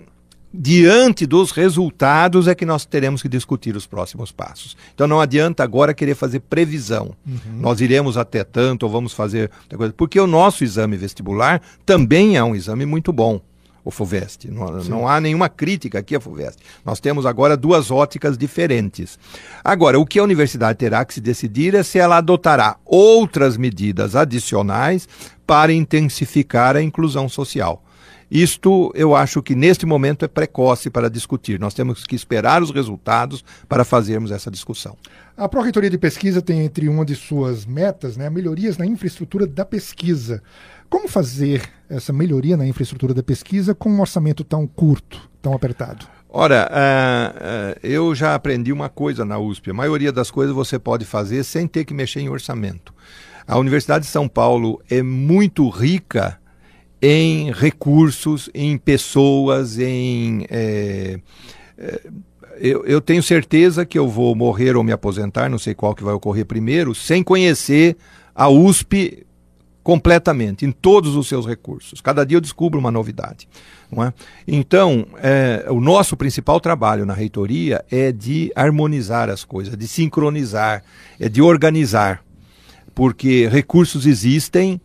diante 0.53 1.25
dos 1.25 1.51
resultados 1.51 2.47
é 2.47 2.55
que 2.55 2.65
nós 2.65 2.85
teremos 2.85 3.21
que 3.21 3.29
discutir 3.29 3.75
os 3.75 3.85
próximos 3.85 4.31
passos. 4.31 4.75
Então 4.93 5.07
não 5.07 5.19
adianta 5.19 5.63
agora 5.63 5.93
querer 5.93 6.15
fazer 6.15 6.39
previsão. 6.41 7.13
Uhum. 7.25 7.59
Nós 7.59 7.81
iremos 7.81 8.17
até 8.17 8.43
tanto 8.43 8.83
ou 8.83 8.89
vamos 8.89 9.13
fazer 9.13 9.51
porque 9.95 10.19
o 10.19 10.27
nosso 10.27 10.63
exame 10.63 10.97
vestibular 10.97 11.61
também 11.85 12.37
é 12.37 12.43
um 12.43 12.55
exame 12.55 12.85
muito 12.85 13.11
bom 13.11 13.41
o 13.87 13.91
FUVEST. 13.91 14.51
Não, 14.51 14.83
não, 14.83 15.07
há 15.07 15.21
nenhuma 15.21 15.47
crítica 15.47 15.99
aqui 15.99 16.13
à 16.13 16.19
FUVEST. 16.19 16.61
Nós 16.83 16.99
temos 16.99 17.25
agora 17.25 17.55
duas 17.55 17.89
óticas 17.89 18.37
diferentes. 18.37 19.17
Agora, 19.63 19.97
o 19.97 20.05
que 20.05 20.19
a 20.19 20.23
universidade 20.23 20.77
terá 20.77 21.05
que 21.05 21.13
se 21.13 21.21
decidir 21.21 21.73
é 21.73 21.83
se 21.83 21.97
ela 21.97 22.17
adotará 22.17 22.75
outras 22.85 23.55
medidas 23.55 24.13
adicionais 24.13 25.07
para 25.45 25.71
intensificar 25.71 26.75
a 26.75 26.81
inclusão 26.81 27.29
social. 27.29 27.81
Isto 28.29 28.91
eu 28.93 29.15
acho 29.15 29.41
que 29.41 29.55
neste 29.55 29.85
momento 29.85 30.25
é 30.25 30.27
precoce 30.27 30.89
para 30.89 31.09
discutir. 31.09 31.57
Nós 31.57 31.73
temos 31.73 32.03
que 32.03 32.13
esperar 32.13 32.61
os 32.61 32.71
resultados 32.71 33.43
para 33.69 33.85
fazermos 33.85 34.31
essa 34.31 34.51
discussão. 34.51 34.97
A 35.37 35.47
Pró-Reitoria 35.47 35.89
de 35.89 35.97
Pesquisa 35.97 36.41
tem 36.41 36.61
entre 36.61 36.89
uma 36.89 37.05
de 37.05 37.15
suas 37.15 37.65
metas 37.65 38.17
né, 38.17 38.29
melhorias 38.29 38.77
na 38.77 38.85
infraestrutura 38.85 39.47
da 39.47 39.63
pesquisa. 39.63 40.43
Como 40.89 41.07
fazer 41.07 41.63
essa 41.89 42.13
melhoria 42.13 42.55
na 42.55 42.65
infraestrutura 42.65 43.13
da 43.13 43.23
pesquisa 43.23 43.75
com 43.75 43.89
um 43.89 43.99
orçamento 43.99 44.43
tão 44.43 44.65
curto, 44.65 45.29
tão 45.41 45.53
apertado? 45.53 46.05
Ora, 46.29 46.69
uh, 46.69 47.37
uh, 47.37 47.79
eu 47.81 48.13
já 48.13 48.35
aprendi 48.35 48.71
uma 48.71 48.89
coisa 48.89 49.25
na 49.25 49.39
USP: 49.39 49.71
a 49.71 49.73
maioria 49.73 50.11
das 50.11 50.29
coisas 50.29 50.53
você 50.53 50.77
pode 50.77 51.05
fazer 51.05 51.43
sem 51.43 51.67
ter 51.67 51.85
que 51.85 51.93
mexer 51.93 52.21
em 52.21 52.29
orçamento. 52.29 52.93
A 53.47 53.57
Universidade 53.57 54.05
de 54.05 54.11
São 54.11 54.27
Paulo 54.27 54.81
é 54.89 55.01
muito 55.01 55.69
rica 55.69 56.37
em 57.01 57.51
recursos, 57.51 58.49
em 58.53 58.77
pessoas, 58.77 59.79
em. 59.79 60.45
É, 60.49 61.19
é, 61.77 62.01
eu, 62.59 62.83
eu, 62.85 62.99
tenho 62.99 63.21
certeza 63.21 63.85
que 63.85 63.99
eu 63.99 64.07
vou 64.07 64.35
morrer 64.35 64.75
ou 64.75 64.83
me 64.83 64.91
aposentar, 64.91 65.47
não 65.47 65.59
sei 65.59 65.75
qual 65.75 65.93
que 65.93 66.03
vai 66.03 66.13
ocorrer 66.13 66.45
primeiro, 66.45 66.95
sem 66.95 67.23
conhecer 67.23 67.95
a 68.33 68.49
USP 68.49 69.26
completamente, 69.87 70.65
em 70.65 70.71
todos 70.73 71.15
os 71.15 71.29
seus 71.29 71.47
recursos. 71.47 72.01
Cada 72.01 72.25
dia 72.25 72.35
eu 72.35 72.41
descubro 72.41 72.77
uma 72.77 72.91
novidade. 72.91 73.47
É? 73.93 74.11
Então, 74.45 75.07
é, 75.23 75.65
o 75.69 75.79
nosso 75.79 76.17
principal 76.17 76.59
trabalho 76.59 77.05
na 77.05 77.13
reitoria 77.13 77.85
é 77.89 78.11
de 78.11 78.51
harmonizar 78.53 79.29
as 79.29 79.45
coisas, 79.45 79.77
de 79.77 79.87
sincronizar, 79.87 80.83
é 81.17 81.29
de 81.29 81.41
organizar, 81.41 82.21
porque 82.93 83.47
recursos 83.47 84.05
existem 84.05 84.81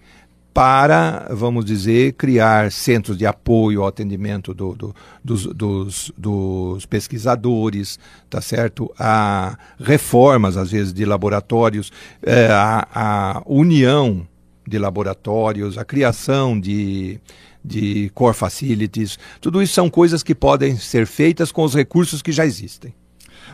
para, 0.55 1.27
vamos 1.33 1.65
dizer, 1.65 2.13
criar 2.13 2.71
centros 2.71 3.19
de 3.19 3.27
apoio 3.27 3.83
ao 3.83 3.89
atendimento 3.89 4.55
do, 4.55 4.73
do, 4.77 4.95
dos, 5.25 5.47
dos, 5.47 6.13
dos, 6.17 6.87
pesquisadores, 6.87 7.99
tá 8.31 8.41
certo? 8.41 8.89
A 8.97 9.59
reformas, 9.81 10.57
às 10.57 10.71
vezes, 10.71 10.93
de 10.93 11.05
laboratórios, 11.05 11.91
é, 12.23 12.47
a, 12.53 12.87
a 12.95 13.43
união 13.47 14.29
de 14.67 14.79
laboratórios, 14.79 15.77
a 15.77 15.85
criação 15.85 16.59
de, 16.59 17.21
de 17.65 18.11
core 18.15 18.37
facilities, 18.37 19.19
tudo 19.41 19.63
isso 19.63 19.75
são 19.75 19.91
coisas 19.91 20.23
que 20.23 20.35
podem 20.35 20.77
ser 20.77 21.07
feitas 21.07 21.51
com 21.51 21.65
os 21.65 21.75
recursos 21.75 22.23
que 22.23 22.33
já 22.33 22.47
existem. 22.47 22.95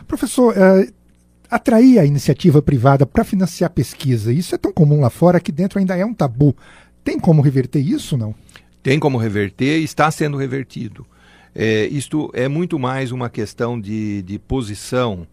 Professor, 0.07 0.55
é, 0.55 0.89
atrair 1.49 1.99
a 1.99 2.05
iniciativa 2.05 2.61
privada 2.61 3.05
para 3.05 3.23
financiar 3.23 3.71
pesquisa, 3.71 4.31
isso 4.31 4.53
é 4.53 4.57
tão 4.57 4.71
comum 4.71 5.01
lá 5.01 5.09
fora 5.09 5.39
que 5.39 5.51
dentro 5.51 5.79
ainda 5.79 5.97
é 5.97 6.05
um 6.05 6.13
tabu. 6.13 6.55
Tem 7.03 7.19
como 7.19 7.41
reverter 7.41 7.79
isso, 7.79 8.17
não? 8.17 8.35
Tem 8.83 8.99
como 8.99 9.17
reverter 9.17 9.79
e 9.79 9.83
está 9.83 10.09
sendo 10.11 10.37
revertido. 10.37 11.05
É, 11.53 11.87
isto 11.87 12.29
é 12.33 12.47
muito 12.47 12.77
mais 12.77 13.11
uma 13.11 13.29
questão 13.29 13.79
de, 13.79 14.21
de 14.21 14.37
posição 14.37 15.27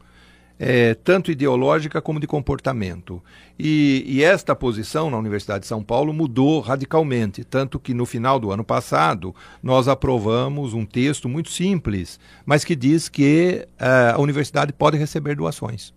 é, 0.58 0.94
tanto 0.94 1.30
ideológica 1.30 2.00
como 2.00 2.20
de 2.20 2.26
comportamento. 2.26 3.22
E, 3.58 4.04
e, 4.06 4.22
esta 4.22 4.54
posição 4.54 5.10
na 5.10 5.18
Universidade 5.18 5.60
de 5.60 5.66
São 5.66 5.82
Paulo 5.82 6.12
mudou 6.12 6.60
radicalmente, 6.60 7.44
tanto 7.44 7.78
que 7.78 7.94
no 7.94 8.04
final 8.04 8.38
do 8.38 8.50
ano 8.50 8.64
passado 8.64 9.34
nós 9.62 9.88
aprovamos 9.88 10.74
um 10.74 10.84
texto 10.84 11.28
muito 11.28 11.50
simples, 11.50 12.20
mas 12.44 12.64
que 12.64 12.76
diz 12.76 13.08
que 13.08 13.66
uh, 13.80 14.16
a 14.16 14.20
universidade 14.20 14.72
pode 14.72 14.98
receber 14.98 15.36
doações. 15.36 15.95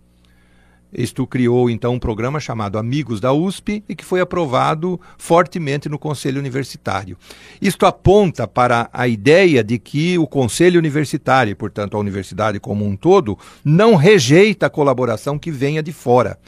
Isto 0.92 1.28
criou 1.28 1.70
então 1.70 1.94
um 1.94 2.00
programa 2.00 2.40
chamado 2.40 2.78
Amigos 2.78 3.20
da 3.20 3.32
USP 3.32 3.84
e 3.88 3.96
que 3.96 4.04
foi 4.04 4.22
aprovado 4.22 5.00
fortemente 5.18 5.88
no 5.88 6.00
Conselho 6.00 6.40
Universitário. 6.40 7.18
Isto 7.62 7.86
aponta 7.86 8.48
para 8.48 8.90
a 8.92 9.08
ideia 9.08 9.64
de 9.64 9.78
que 9.78 10.18
o 10.18 10.26
Conselho 10.26 10.80
Universitário, 10.80 11.56
portanto 11.56 11.96
a 11.96 12.00
universidade 12.00 12.60
como 12.60 12.86
um 12.86 12.96
todo, 12.96 13.38
não 13.64 13.96
rejeita 13.96 14.66
a 14.66 14.70
colaboração 14.70 15.38
que 15.38 15.52
venha 15.52 15.84
de 15.84 15.92
fora 15.92 16.40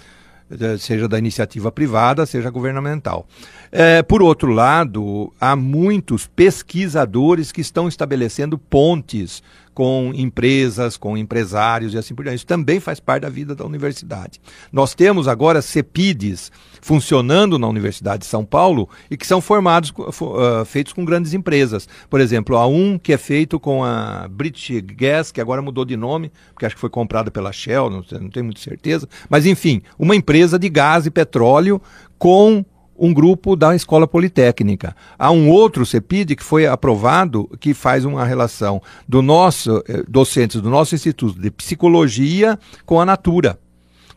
eh, 0.59 0.77
seja 0.77 1.07
da 1.07 1.17
iniciativa 1.17 1.71
privada, 1.71 2.25
seja 2.25 2.49
governamental. 2.49 3.25
É, 3.71 4.03
por 4.03 4.21
outro 4.21 4.51
lado, 4.51 5.31
há 5.39 5.55
muitos 5.55 6.27
pesquisadores 6.27 7.53
que 7.53 7.61
estão 7.61 7.87
estabelecendo 7.87 8.57
pontes 8.57 9.41
com 9.81 10.11
empresas, 10.13 10.95
com 10.95 11.17
empresários 11.17 11.95
e 11.95 11.97
assim 11.97 12.13
por 12.13 12.21
diante. 12.21 12.35
Isso 12.35 12.45
também 12.45 12.79
faz 12.79 12.99
parte 12.99 13.23
da 13.23 13.29
vida 13.29 13.55
da 13.55 13.65
universidade. 13.65 14.39
Nós 14.71 14.93
temos 14.93 15.27
agora 15.27 15.59
CEPIDs 15.59 16.51
funcionando 16.79 17.57
na 17.57 17.67
Universidade 17.67 18.19
de 18.19 18.27
São 18.27 18.45
Paulo 18.45 18.87
e 19.09 19.17
que 19.17 19.25
são 19.25 19.41
formados, 19.41 19.91
uh, 19.97 20.63
feitos 20.65 20.93
com 20.93 21.03
grandes 21.03 21.33
empresas. 21.33 21.89
Por 22.11 22.21
exemplo, 22.21 22.57
há 22.57 22.67
um 22.67 22.99
que 22.99 23.11
é 23.11 23.17
feito 23.17 23.59
com 23.59 23.83
a 23.83 24.27
British 24.29 24.81
Gas, 24.81 25.31
que 25.31 25.41
agora 25.41 25.63
mudou 25.63 25.83
de 25.83 25.97
nome, 25.97 26.31
porque 26.53 26.67
acho 26.67 26.75
que 26.75 26.81
foi 26.81 26.91
comprada 26.91 27.31
pela 27.31 27.51
Shell, 27.51 27.89
não, 27.89 28.05
não 28.21 28.29
tenho 28.29 28.45
muita 28.45 28.61
certeza. 28.61 29.09
Mas, 29.31 29.47
enfim, 29.47 29.81
uma 29.97 30.15
empresa 30.15 30.59
de 30.59 30.69
gás 30.69 31.07
e 31.07 31.09
petróleo 31.09 31.81
com 32.19 32.63
um 33.01 33.11
grupo 33.11 33.55
da 33.55 33.75
Escola 33.75 34.07
Politécnica. 34.07 34.95
Há 35.17 35.31
um 35.31 35.49
outro 35.49 35.83
CEPID 35.87 36.35
que 36.35 36.43
foi 36.43 36.67
aprovado 36.67 37.49
que 37.59 37.73
faz 37.73 38.05
uma 38.05 38.23
relação 38.23 38.79
do 39.07 39.23
nosso 39.23 39.83
eh, 39.87 40.03
docentes 40.07 40.61
do 40.61 40.69
nosso 40.69 40.93
Instituto 40.93 41.41
de 41.41 41.49
Psicologia 41.49 42.59
com 42.85 43.01
a 43.01 43.05
Natura. 43.05 43.59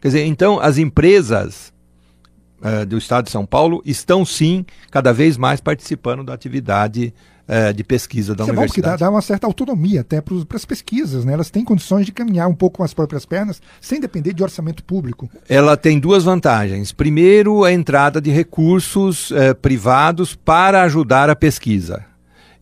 Quer 0.02 0.08
dizer, 0.08 0.26
então 0.26 0.60
as 0.60 0.76
empresas 0.76 1.72
eh, 2.62 2.84
do 2.84 2.98
Estado 2.98 3.24
de 3.24 3.30
São 3.30 3.46
Paulo 3.46 3.82
estão 3.86 4.22
sim 4.22 4.66
cada 4.90 5.14
vez 5.14 5.38
mais 5.38 5.62
participando 5.62 6.22
da 6.22 6.34
atividade 6.34 7.14
é, 7.46 7.72
de 7.72 7.84
pesquisa 7.84 8.34
da 8.34 8.44
Isso 8.44 8.52
universidade. 8.52 8.86
É 8.86 8.90
bom 8.90 8.96
que 8.96 8.98
dá, 8.98 9.06
dá 9.06 9.10
uma 9.10 9.22
certa 9.22 9.46
autonomia 9.46 10.00
até 10.00 10.20
para 10.20 10.34
as 10.54 10.64
pesquisas, 10.64 11.24
né? 11.24 11.32
Elas 11.32 11.50
têm 11.50 11.64
condições 11.64 12.06
de 12.06 12.12
caminhar 12.12 12.48
um 12.48 12.54
pouco 12.54 12.78
com 12.78 12.84
as 12.84 12.94
próprias 12.94 13.26
pernas, 13.26 13.60
sem 13.80 14.00
depender 14.00 14.32
de 14.32 14.42
orçamento 14.42 14.82
público. 14.84 15.28
Ela 15.48 15.76
tem 15.76 15.98
duas 15.98 16.24
vantagens. 16.24 16.92
Primeiro, 16.92 17.64
a 17.64 17.72
entrada 17.72 18.20
de 18.20 18.30
recursos 18.30 19.30
é, 19.32 19.54
privados 19.54 20.34
para 20.34 20.82
ajudar 20.82 21.30
a 21.30 21.36
pesquisa. 21.36 22.04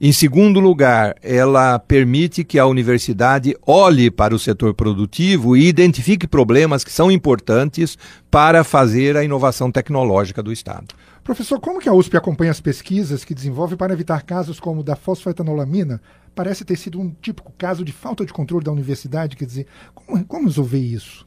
Em 0.04 0.10
segundo 0.10 0.58
lugar, 0.58 1.14
ela 1.22 1.78
permite 1.78 2.42
que 2.42 2.58
a 2.58 2.66
universidade 2.66 3.56
olhe 3.64 4.10
para 4.10 4.34
o 4.34 4.38
setor 4.38 4.74
produtivo 4.74 5.56
e 5.56 5.68
identifique 5.68 6.26
problemas 6.26 6.82
que 6.82 6.90
são 6.90 7.08
importantes 7.08 7.96
para 8.28 8.64
fazer 8.64 9.16
a 9.16 9.22
inovação 9.22 9.70
tecnológica 9.70 10.42
do 10.42 10.52
Estado. 10.52 10.88
Professor, 11.22 11.60
como 11.60 11.78
que 11.78 11.88
a 11.88 11.92
USP 11.92 12.16
acompanha 12.16 12.50
as 12.50 12.60
pesquisas 12.60 13.24
que 13.24 13.32
desenvolve 13.32 13.76
para 13.76 13.92
evitar 13.92 14.24
casos 14.24 14.58
como 14.58 14.80
o 14.80 14.82
da 14.82 14.96
fosfetanolamina? 14.96 16.02
Parece 16.34 16.64
ter 16.64 16.74
sido 16.74 17.00
um 17.00 17.14
típico 17.22 17.52
caso 17.56 17.84
de 17.84 17.92
falta 17.92 18.26
de 18.26 18.32
controle 18.32 18.64
da 18.64 18.72
universidade. 18.72 19.36
Quer 19.36 19.44
dizer, 19.44 19.66
como, 19.94 20.24
como 20.24 20.46
resolver 20.46 20.80
isso? 20.80 21.24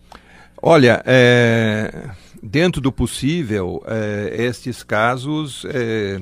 Olha, 0.62 1.02
é, 1.06 2.10
dentro 2.44 2.82
do 2.82 2.92
possível, 2.92 3.82
é, 3.88 4.36
estes 4.38 4.84
casos 4.84 5.66
é, 5.70 6.20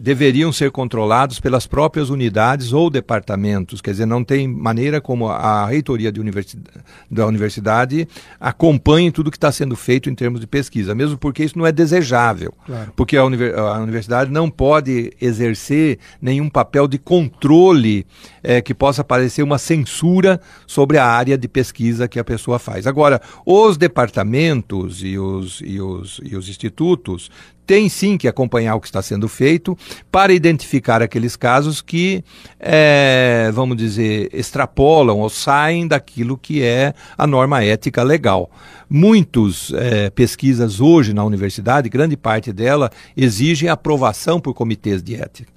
deveriam 0.00 0.50
ser 0.50 0.70
controlados 0.70 1.38
pelas 1.38 1.66
próprias 1.66 2.08
unidades 2.08 2.72
ou 2.72 2.88
departamentos, 2.88 3.82
quer 3.82 3.90
dizer, 3.90 4.06
não 4.06 4.24
tem 4.24 4.48
maneira 4.48 5.00
como 5.00 5.28
a 5.28 5.66
reitoria 5.66 6.10
universidade, 6.20 6.80
da 7.10 7.26
universidade 7.26 8.08
acompanhe 8.40 9.10
tudo 9.10 9.30
que 9.30 9.36
está 9.36 9.52
sendo 9.52 9.76
feito 9.76 10.08
em 10.08 10.14
termos 10.14 10.40
de 10.40 10.46
pesquisa, 10.46 10.94
mesmo 10.94 11.18
porque 11.18 11.44
isso 11.44 11.58
não 11.58 11.66
é 11.66 11.72
desejável, 11.72 12.54
claro. 12.64 12.92
porque 12.96 13.16
a, 13.16 13.20
a, 13.20 13.78
universidade 13.78 14.30
não 14.30 14.48
pode 14.48 15.12
exercer 15.20 15.98
nenhum 16.20 16.48
papel 16.48 16.88
de 16.88 16.98
controle 16.98 18.06
é, 18.44 18.60
que 18.60 18.74
possa 18.74 19.02
parecer 19.02 19.42
uma 19.42 19.58
censura 19.58 20.40
sobre 20.66 20.98
a 20.98 21.06
área 21.06 21.36
de 21.38 21.48
pesquisa 21.48 22.06
que 22.06 22.18
a 22.18 22.24
pessoa 22.24 22.58
faz. 22.58 22.86
Agora, 22.86 23.20
os 23.44 23.78
departamentos 23.78 25.02
e 25.02 25.18
os, 25.18 25.60
e 25.64 25.80
os, 25.80 26.20
e 26.22 26.36
os 26.36 26.48
institutos 26.48 27.30
tem 27.66 27.88
sim 27.88 28.18
que 28.18 28.28
acompanhar 28.28 28.74
o 28.74 28.80
que 28.80 28.86
está 28.86 29.00
sendo 29.00 29.26
feito 29.26 29.76
para 30.12 30.34
identificar 30.34 31.02
aqueles 31.02 31.34
casos 31.34 31.80
que, 31.80 32.22
é, 32.60 33.50
vamos 33.54 33.76
dizer, 33.76 34.28
extrapolam 34.32 35.18
ou 35.18 35.30
saem 35.30 35.88
daquilo 35.88 36.36
que 36.36 36.62
é 36.62 36.92
a 37.16 37.26
norma 37.26 37.64
ética 37.64 38.02
legal. 38.02 38.50
Muitas 38.88 39.72
é, 39.74 40.10
pesquisas 40.10 40.78
hoje 40.80 41.14
na 41.14 41.24
universidade, 41.24 41.88
grande 41.88 42.16
parte 42.16 42.52
dela, 42.52 42.90
exigem 43.16 43.68
aprovação 43.68 44.38
por 44.38 44.52
comitês 44.52 45.02
de 45.02 45.14
ética. 45.14 45.54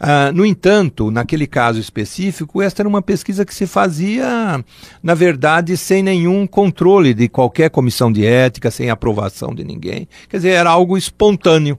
Uh, 0.00 0.32
no 0.32 0.46
entanto, 0.46 1.10
naquele 1.10 1.46
caso 1.46 1.80
específico, 1.80 2.62
esta 2.62 2.82
era 2.82 2.88
uma 2.88 3.02
pesquisa 3.02 3.44
que 3.44 3.54
se 3.54 3.66
fazia, 3.66 4.64
na 5.02 5.14
verdade, 5.14 5.76
sem 5.76 6.02
nenhum 6.02 6.46
controle 6.46 7.12
de 7.12 7.28
qualquer 7.28 7.70
comissão 7.70 8.12
de 8.12 8.24
ética, 8.24 8.70
sem 8.70 8.90
aprovação 8.90 9.54
de 9.54 9.64
ninguém. 9.64 10.08
Quer 10.28 10.36
dizer, 10.36 10.50
era 10.50 10.70
algo 10.70 10.96
espontâneo, 10.96 11.78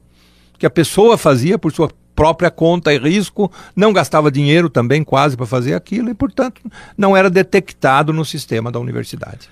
que 0.58 0.65
a 0.65 0.69
pessoa 0.69 1.17
fazia 1.17 1.58
por 1.58 1.71
sua 1.71 1.89
própria 2.13 2.51
conta 2.51 2.93
e 2.93 2.97
risco, 2.97 3.49
não 3.73 3.93
gastava 3.93 4.29
dinheiro 4.29 4.69
também 4.69 5.05
quase 5.05 5.38
para 5.38 5.45
fazer 5.45 5.73
aquilo 5.73 6.10
e, 6.10 6.13
portanto, 6.13 6.62
não 6.97 7.15
era 7.15 7.29
detectado 7.29 8.12
no 8.12 8.25
sistema 8.25 8.69
da 8.69 8.77
universidade. 8.77 9.49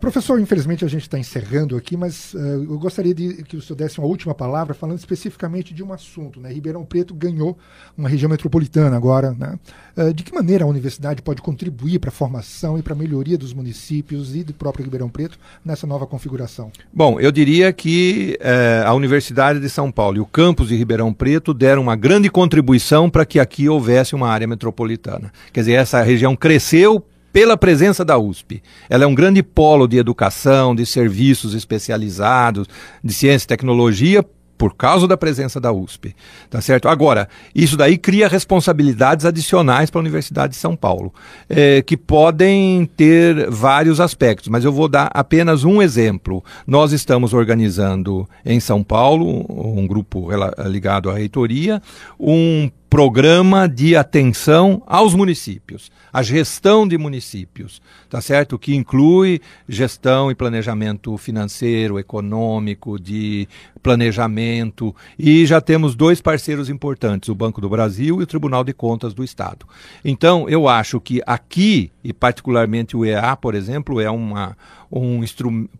Professor, 0.00 0.40
infelizmente 0.40 0.82
a 0.82 0.88
gente 0.88 1.02
está 1.02 1.18
encerrando 1.18 1.76
aqui, 1.76 1.94
mas 1.94 2.32
uh, 2.32 2.38
eu 2.38 2.78
gostaria 2.78 3.12
de 3.12 3.42
que 3.44 3.54
o 3.54 3.60
senhor 3.60 3.76
desse 3.76 3.98
uma 3.98 4.08
última 4.08 4.34
palavra 4.34 4.72
falando 4.72 4.98
especificamente 4.98 5.74
de 5.74 5.82
um 5.82 5.92
assunto. 5.92 6.40
Né? 6.40 6.50
Ribeirão 6.50 6.86
Preto 6.86 7.14
ganhou 7.14 7.58
uma 7.98 8.08
região 8.08 8.30
metropolitana 8.30 8.96
agora. 8.96 9.32
Né? 9.32 9.58
Uh, 9.94 10.14
de 10.14 10.22
que 10.22 10.32
maneira 10.32 10.64
a 10.64 10.66
universidade 10.66 11.20
pode 11.20 11.42
contribuir 11.42 11.98
para 11.98 12.08
a 12.08 12.12
formação 12.12 12.78
e 12.78 12.82
para 12.82 12.94
a 12.94 12.96
melhoria 12.96 13.36
dos 13.36 13.52
municípios 13.52 14.34
e 14.34 14.42
do 14.42 14.54
próprio 14.54 14.84
Ribeirão 14.84 15.10
Preto 15.10 15.38
nessa 15.62 15.86
nova 15.86 16.06
configuração? 16.06 16.72
Bom, 16.90 17.20
eu 17.20 17.30
diria 17.30 17.70
que 17.70 18.38
uh, 18.40 18.88
a 18.88 18.94
Universidade 18.94 19.60
de 19.60 19.68
São 19.68 19.92
Paulo 19.92 20.16
e 20.16 20.20
o 20.20 20.26
campus 20.26 20.68
de 20.68 20.76
Ribeirão 20.76 21.12
Preto 21.12 21.52
deram 21.52 21.82
uma 21.82 21.94
grande 21.94 22.30
contribuição 22.30 23.10
para 23.10 23.26
que 23.26 23.38
aqui 23.38 23.68
houvesse 23.68 24.14
uma 24.14 24.30
área 24.30 24.46
metropolitana. 24.46 25.30
Quer 25.52 25.60
dizer, 25.60 25.72
essa 25.72 26.00
região 26.00 26.34
cresceu 26.34 27.04
pela 27.32 27.56
presença 27.56 28.04
da 28.04 28.18
USP. 28.18 28.62
Ela 28.88 29.04
é 29.04 29.06
um 29.06 29.14
grande 29.14 29.42
polo 29.42 29.86
de 29.86 29.98
educação, 29.98 30.74
de 30.74 30.84
serviços 30.84 31.54
especializados, 31.54 32.66
de 33.02 33.12
ciência 33.12 33.44
e 33.44 33.48
tecnologia, 33.48 34.24
por 34.60 34.74
causa 34.74 35.08
da 35.08 35.16
presença 35.16 35.58
da 35.58 35.72
USP, 35.72 36.14
tá 36.50 36.60
certo? 36.60 36.86
Agora, 36.86 37.30
isso 37.54 37.78
daí 37.78 37.96
cria 37.96 38.28
responsabilidades 38.28 39.24
adicionais 39.24 39.88
para 39.88 39.98
a 39.98 40.02
Universidade 40.02 40.52
de 40.52 40.58
São 40.58 40.76
Paulo, 40.76 41.14
é, 41.48 41.80
que 41.80 41.96
podem 41.96 42.84
ter 42.94 43.48
vários 43.48 44.00
aspectos, 44.00 44.48
mas 44.48 44.62
eu 44.62 44.70
vou 44.70 44.86
dar 44.86 45.10
apenas 45.14 45.64
um 45.64 45.80
exemplo. 45.80 46.44
Nós 46.66 46.92
estamos 46.92 47.32
organizando 47.32 48.28
em 48.44 48.60
São 48.60 48.84
Paulo, 48.84 49.46
um 49.48 49.86
grupo 49.86 50.28
ligado 50.66 51.08
à 51.08 51.14
reitoria, 51.14 51.80
um 52.18 52.70
programa 52.90 53.68
de 53.68 53.94
atenção 53.94 54.82
aos 54.84 55.14
municípios, 55.14 55.92
a 56.12 56.24
gestão 56.24 56.88
de 56.88 56.98
municípios, 56.98 57.80
tá 58.08 58.20
certo? 58.20 58.58
Que 58.58 58.74
inclui 58.74 59.40
gestão 59.68 60.28
e 60.28 60.34
planejamento 60.34 61.16
financeiro, 61.16 62.00
econômico, 62.00 62.98
de 62.98 63.48
planejamento, 63.80 64.94
e 65.16 65.46
já 65.46 65.60
temos 65.60 65.94
dois 65.94 66.20
parceiros 66.20 66.68
importantes, 66.68 67.28
o 67.28 67.34
Banco 67.34 67.60
do 67.60 67.68
Brasil 67.68 68.20
e 68.20 68.24
o 68.24 68.26
Tribunal 68.26 68.64
de 68.64 68.72
Contas 68.72 69.14
do 69.14 69.22
Estado. 69.22 69.64
Então, 70.04 70.48
eu 70.48 70.68
acho 70.68 71.00
que 71.00 71.22
aqui, 71.24 71.92
e 72.02 72.12
particularmente 72.12 72.96
o 72.96 73.04
EA, 73.04 73.36
por 73.36 73.54
exemplo, 73.54 74.00
é 74.00 74.10
uma 74.10 74.56
um 74.92 75.22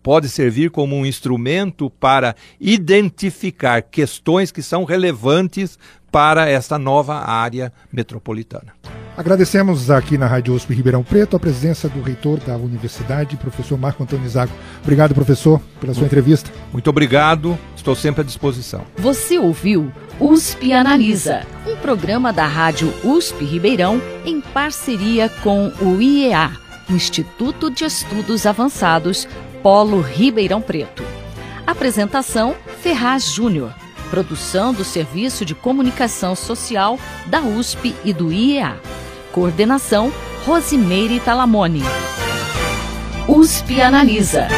pode 0.01 0.29
servir 0.29 0.71
como 0.71 0.95
um 0.95 1.05
instrumento 1.05 1.89
para 1.89 2.33
identificar 2.59 3.81
questões 3.81 4.51
que 4.51 4.61
são 4.61 4.85
relevantes 4.85 5.77
para 6.11 6.49
esta 6.49 6.77
nova 6.77 7.15
área 7.15 7.71
metropolitana. 7.91 8.73
Agradecemos 9.15 9.91
aqui 9.91 10.17
na 10.17 10.25
Rádio 10.25 10.53
USP 10.53 10.73
Ribeirão 10.73 11.03
Preto 11.03 11.35
a 11.35 11.39
presença 11.39 11.89
do 11.89 12.01
reitor 12.01 12.39
da 12.39 12.55
universidade, 12.55 13.35
professor 13.37 13.77
Marco 13.77 14.01
Antônio 14.01 14.27
Zago. 14.29 14.51
Obrigado, 14.81 15.13
professor, 15.13 15.61
pela 15.79 15.93
sua 15.93 16.05
entrevista. 16.05 16.49
Muito 16.71 16.89
obrigado, 16.89 17.57
estou 17.75 17.93
sempre 17.93 18.21
à 18.21 18.23
disposição. 18.23 18.83
Você 18.97 19.37
ouviu 19.37 19.91
USP 20.19 20.71
Analisa, 20.71 21.45
um 21.67 21.75
programa 21.75 22.31
da 22.31 22.45
Rádio 22.45 22.93
USP 23.03 23.43
Ribeirão 23.43 24.01
em 24.25 24.39
parceria 24.39 25.29
com 25.43 25.71
o 25.81 26.01
IEA, 26.01 26.51
Instituto 26.89 27.69
de 27.69 27.83
Estudos 27.83 28.45
Avançados, 28.45 29.27
Polo 29.61 29.99
Ribeirão 30.01 30.61
Preto. 30.61 31.03
Apresentação 31.67 32.55
Ferraz 32.81 33.25
Júnior. 33.25 33.80
Produção 34.11 34.73
do 34.73 34.83
Serviço 34.83 35.45
de 35.45 35.55
Comunicação 35.55 36.35
Social 36.35 36.99
da 37.27 37.39
USP 37.39 37.95
e 38.03 38.11
do 38.13 38.29
IEA. 38.29 38.75
Coordenação 39.31 40.11
Rosimeire 40.45 41.17
Talamone. 41.21 41.81
USP 43.25 43.81
Analisa. 43.81 44.49